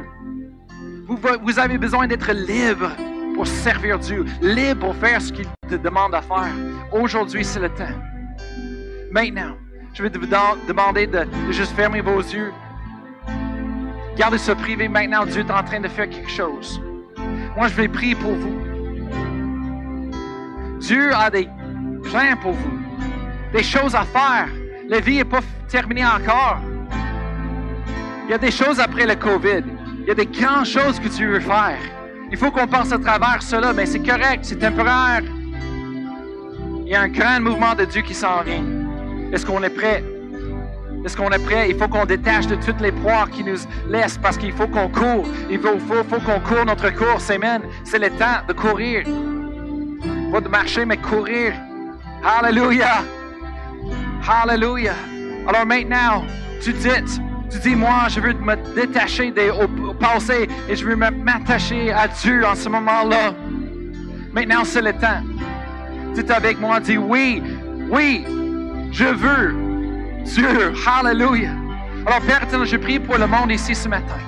[1.07, 2.93] Vous, vous avez besoin d'être libre
[3.35, 6.55] pour servir Dieu, libre pour faire ce qu'il te demande à faire.
[6.93, 7.85] Aujourd'hui, c'est le temps.
[9.11, 9.57] Maintenant,
[9.93, 10.27] je vais vous
[10.69, 12.53] demander de juste fermer vos yeux.
[14.17, 15.27] Gardez ce privé maintenant.
[15.27, 16.81] Dieu est en train de faire quelque chose.
[17.57, 18.57] Moi, je vais prier pour vous.
[20.79, 21.49] Dieu a des
[22.03, 22.79] plans pour vous,
[23.53, 24.49] des choses à faire.
[24.89, 26.59] La vie n'est pas terminée encore.
[28.25, 29.65] Il y a des choses après le COVID.
[30.01, 31.79] Il y a des grandes choses que Dieu veut faire.
[32.31, 35.23] Il faut qu'on passe à travers cela, mais c'est correct, c'est temporaire.
[36.85, 38.65] Il y a un grand mouvement de Dieu qui s'en vient.
[39.33, 40.05] Est-ce qu'on est prêt?
[41.07, 41.71] Est-ce qu'on est prêt?
[41.71, 44.89] Il faut qu'on détache de toutes les poires qui nous laissent parce qu'il faut qu'on
[44.89, 45.25] court.
[45.49, 45.77] Il faut,
[46.19, 47.31] qu'on court notre course.
[47.31, 47.63] Amen.
[47.85, 49.05] C'est le temps de courir.
[50.33, 51.53] Pas de marcher, mais courir.
[52.25, 53.05] Hallelujah.
[54.29, 54.97] Hallelujah.
[55.47, 56.25] Alors maintenant,
[56.61, 56.89] tu dis,
[57.53, 62.09] tu dis, moi, je veux me détacher des, au, passé et je veux m'attacher à
[62.09, 63.33] Dieu en ce moment-là.
[64.33, 65.23] Maintenant, c'est le temps.
[66.15, 67.45] Dis avec moi, dis oui,
[67.93, 68.25] oui,
[68.91, 69.76] je veux
[70.27, 70.73] Dieu.
[70.87, 71.55] Hallelujah.
[72.05, 74.19] Alors, Père je prie pour le monde ici ce matin.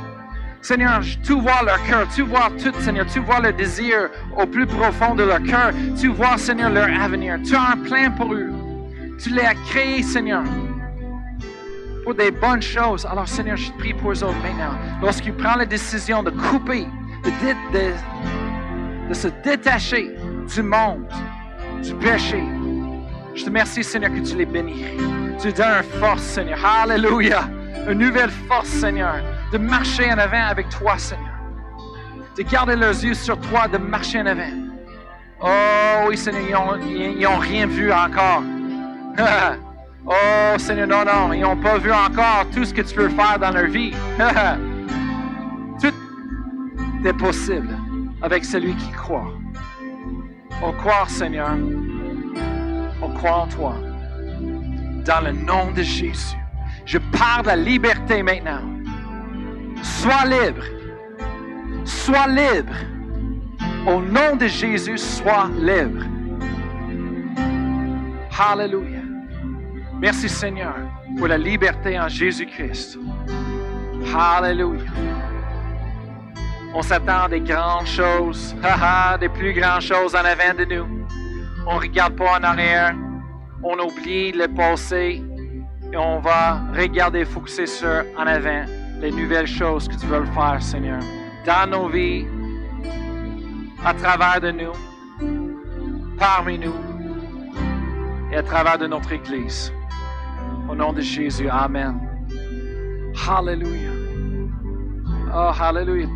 [0.60, 4.66] Seigneur, tu vois leur cœur, tu vois tout, Seigneur, tu vois le désir au plus
[4.66, 7.38] profond de leur cœur, tu vois, Seigneur, leur avenir.
[7.44, 8.50] Tu as un plan pour eux.
[9.22, 10.42] Tu les as créés, Seigneur,
[12.04, 13.06] pour des bonnes choses.
[13.06, 14.76] Alors, Seigneur, je prie pour eux autres maintenant.
[15.02, 16.86] Lorsqu'ils prennent la décision de couper,
[17.24, 20.14] de, de se détacher
[20.54, 21.06] du monde,
[21.82, 22.42] du péché,
[23.34, 24.84] je te remercie, Seigneur, que tu les bénis.
[25.40, 26.58] Tu donnes une force, Seigneur.
[26.64, 27.48] Alléluia.
[27.88, 29.22] Une nouvelle force, Seigneur.
[29.52, 31.26] De marcher en avant avec toi, Seigneur.
[32.36, 34.50] De garder leurs yeux sur toi, de marcher en avant.
[35.40, 38.42] Oh oui, Seigneur, ils n'ont rien vu encore.
[40.06, 43.38] oh Seigneur, non, non, ils n'ont pas vu encore tout ce que tu peux faire
[43.38, 43.92] dans leur vie.
[45.80, 45.94] tout
[47.06, 47.78] est possible
[48.22, 49.32] avec celui qui croit.
[50.64, 51.50] On croit, Seigneur.
[53.00, 53.74] On croit en toi
[55.08, 56.36] dans le nom de Jésus.
[56.84, 58.60] Je parle de la liberté maintenant.
[59.82, 60.64] Sois libre.
[61.84, 62.74] Sois libre.
[63.86, 66.04] Au nom de Jésus, sois libre.
[68.38, 69.06] Hallelujah.
[69.98, 70.76] Merci Seigneur
[71.16, 72.98] pour la liberté en Jésus-Christ.
[74.14, 74.92] Hallelujah.
[76.74, 78.54] On s'attend à des grandes choses,
[79.20, 81.06] des plus grandes choses en avant de nous.
[81.66, 82.94] On ne regarde pas en arrière
[83.62, 85.22] on oublie le passé
[85.92, 88.64] et on va regarder, focusser sur en avant
[89.00, 91.00] les nouvelles choses que tu veux faire, Seigneur,
[91.46, 92.26] dans nos vies,
[93.84, 94.72] à travers de nous,
[96.18, 96.74] parmi nous
[98.32, 99.72] et à travers de notre Église.
[100.68, 102.00] Au nom de Jésus, Amen.
[103.26, 103.90] Hallelujah.
[105.34, 106.08] Oh, hallelujah.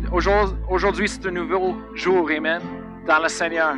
[0.69, 2.61] Aujourd'hui, c'est un nouveau jour, Amen,
[3.07, 3.75] dans le Seigneur.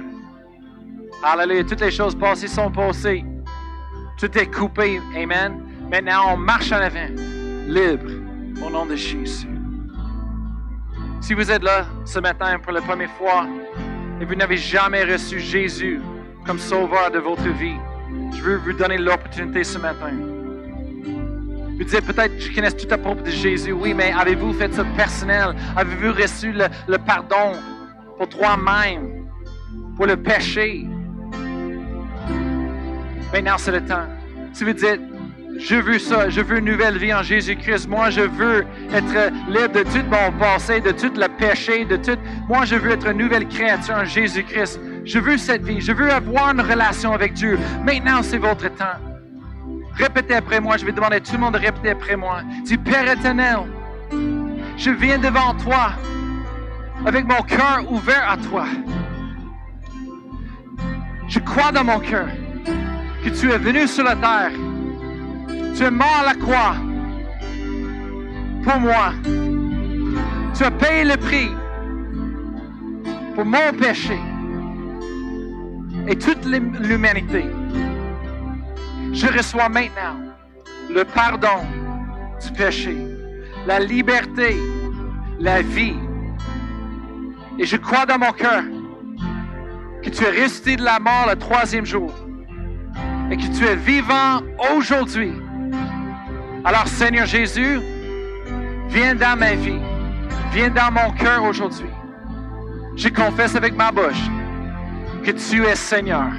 [1.24, 1.63] Alléluia.
[1.63, 3.24] Toutes les choses passées sont passées.
[4.18, 5.01] Tout est coupé.
[5.16, 5.61] Amen.
[5.89, 7.09] Maintenant, on marche en avant,
[7.68, 8.11] libre,
[8.66, 9.47] au nom de Jésus.
[11.22, 13.45] Si vous êtes là ce matin pour la première fois
[14.22, 15.99] et vous n'avez jamais reçu Jésus
[16.45, 17.76] comme sauveur de votre vie,
[18.32, 20.13] je veux vous donner l'opportunité ce matin.
[21.78, 23.74] Vous dites peut-être, je connais tout à propos de Jésus.
[23.74, 25.55] Oui, mais avez-vous fait ça personnel?
[25.76, 27.51] Avez-vous reçu le, le pardon
[28.18, 29.28] pour toi-même,
[29.97, 30.88] pour le péché?
[33.36, 34.07] Maintenant, c'est le temps.
[34.53, 35.01] Si vous dites,
[35.59, 37.86] je veux ça, je veux une nouvelle vie en Jésus-Christ.
[37.89, 42.17] Moi, je veux être libre de tout mon passé, de tout le péché, de tout.
[42.47, 44.79] Moi, je veux être une nouvelle créature en Jésus-Christ.
[45.03, 45.81] Je veux cette vie.
[45.81, 47.59] Je veux avoir une relation avec Dieu.
[47.83, 48.99] Maintenant, c'est votre temps.
[49.95, 50.77] Répétez après moi.
[50.77, 52.39] Je vais demander à tout le monde de répéter après moi.
[52.63, 53.57] Dis, Père éternel,
[54.77, 55.91] je viens devant toi
[57.05, 58.63] avec mon cœur ouvert à toi.
[61.27, 62.27] Je crois dans mon cœur
[63.26, 64.51] que tu es venu sur la terre.
[65.76, 66.76] Tu es mort à la croix
[68.63, 69.13] pour moi.
[70.55, 71.49] Tu as payé le prix
[73.34, 74.19] pour mon péché
[76.07, 77.45] et toute l'humanité.
[79.11, 80.17] Je reçois maintenant
[80.93, 81.65] le pardon
[82.43, 82.95] du péché,
[83.65, 84.55] la liberté,
[85.39, 85.97] la vie.
[87.57, 88.63] Et je crois dans mon cœur
[90.03, 92.13] que tu es resté de la mort le troisième jour
[93.32, 94.41] et que tu es vivant
[94.76, 95.34] aujourd'hui.
[96.63, 97.80] Alors Seigneur Jésus,
[98.89, 99.80] viens dans ma vie,
[100.51, 101.89] viens dans mon cœur aujourd'hui.
[102.95, 104.30] Je confesse avec ma bouche
[105.23, 106.32] que tu es Seigneur.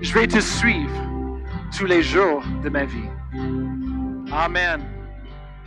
[0.00, 0.92] Je vais te suivre
[1.76, 3.08] tous les jours de ma vie.
[4.32, 4.82] Amen.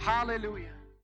[0.05, 0.68] Hallelujah.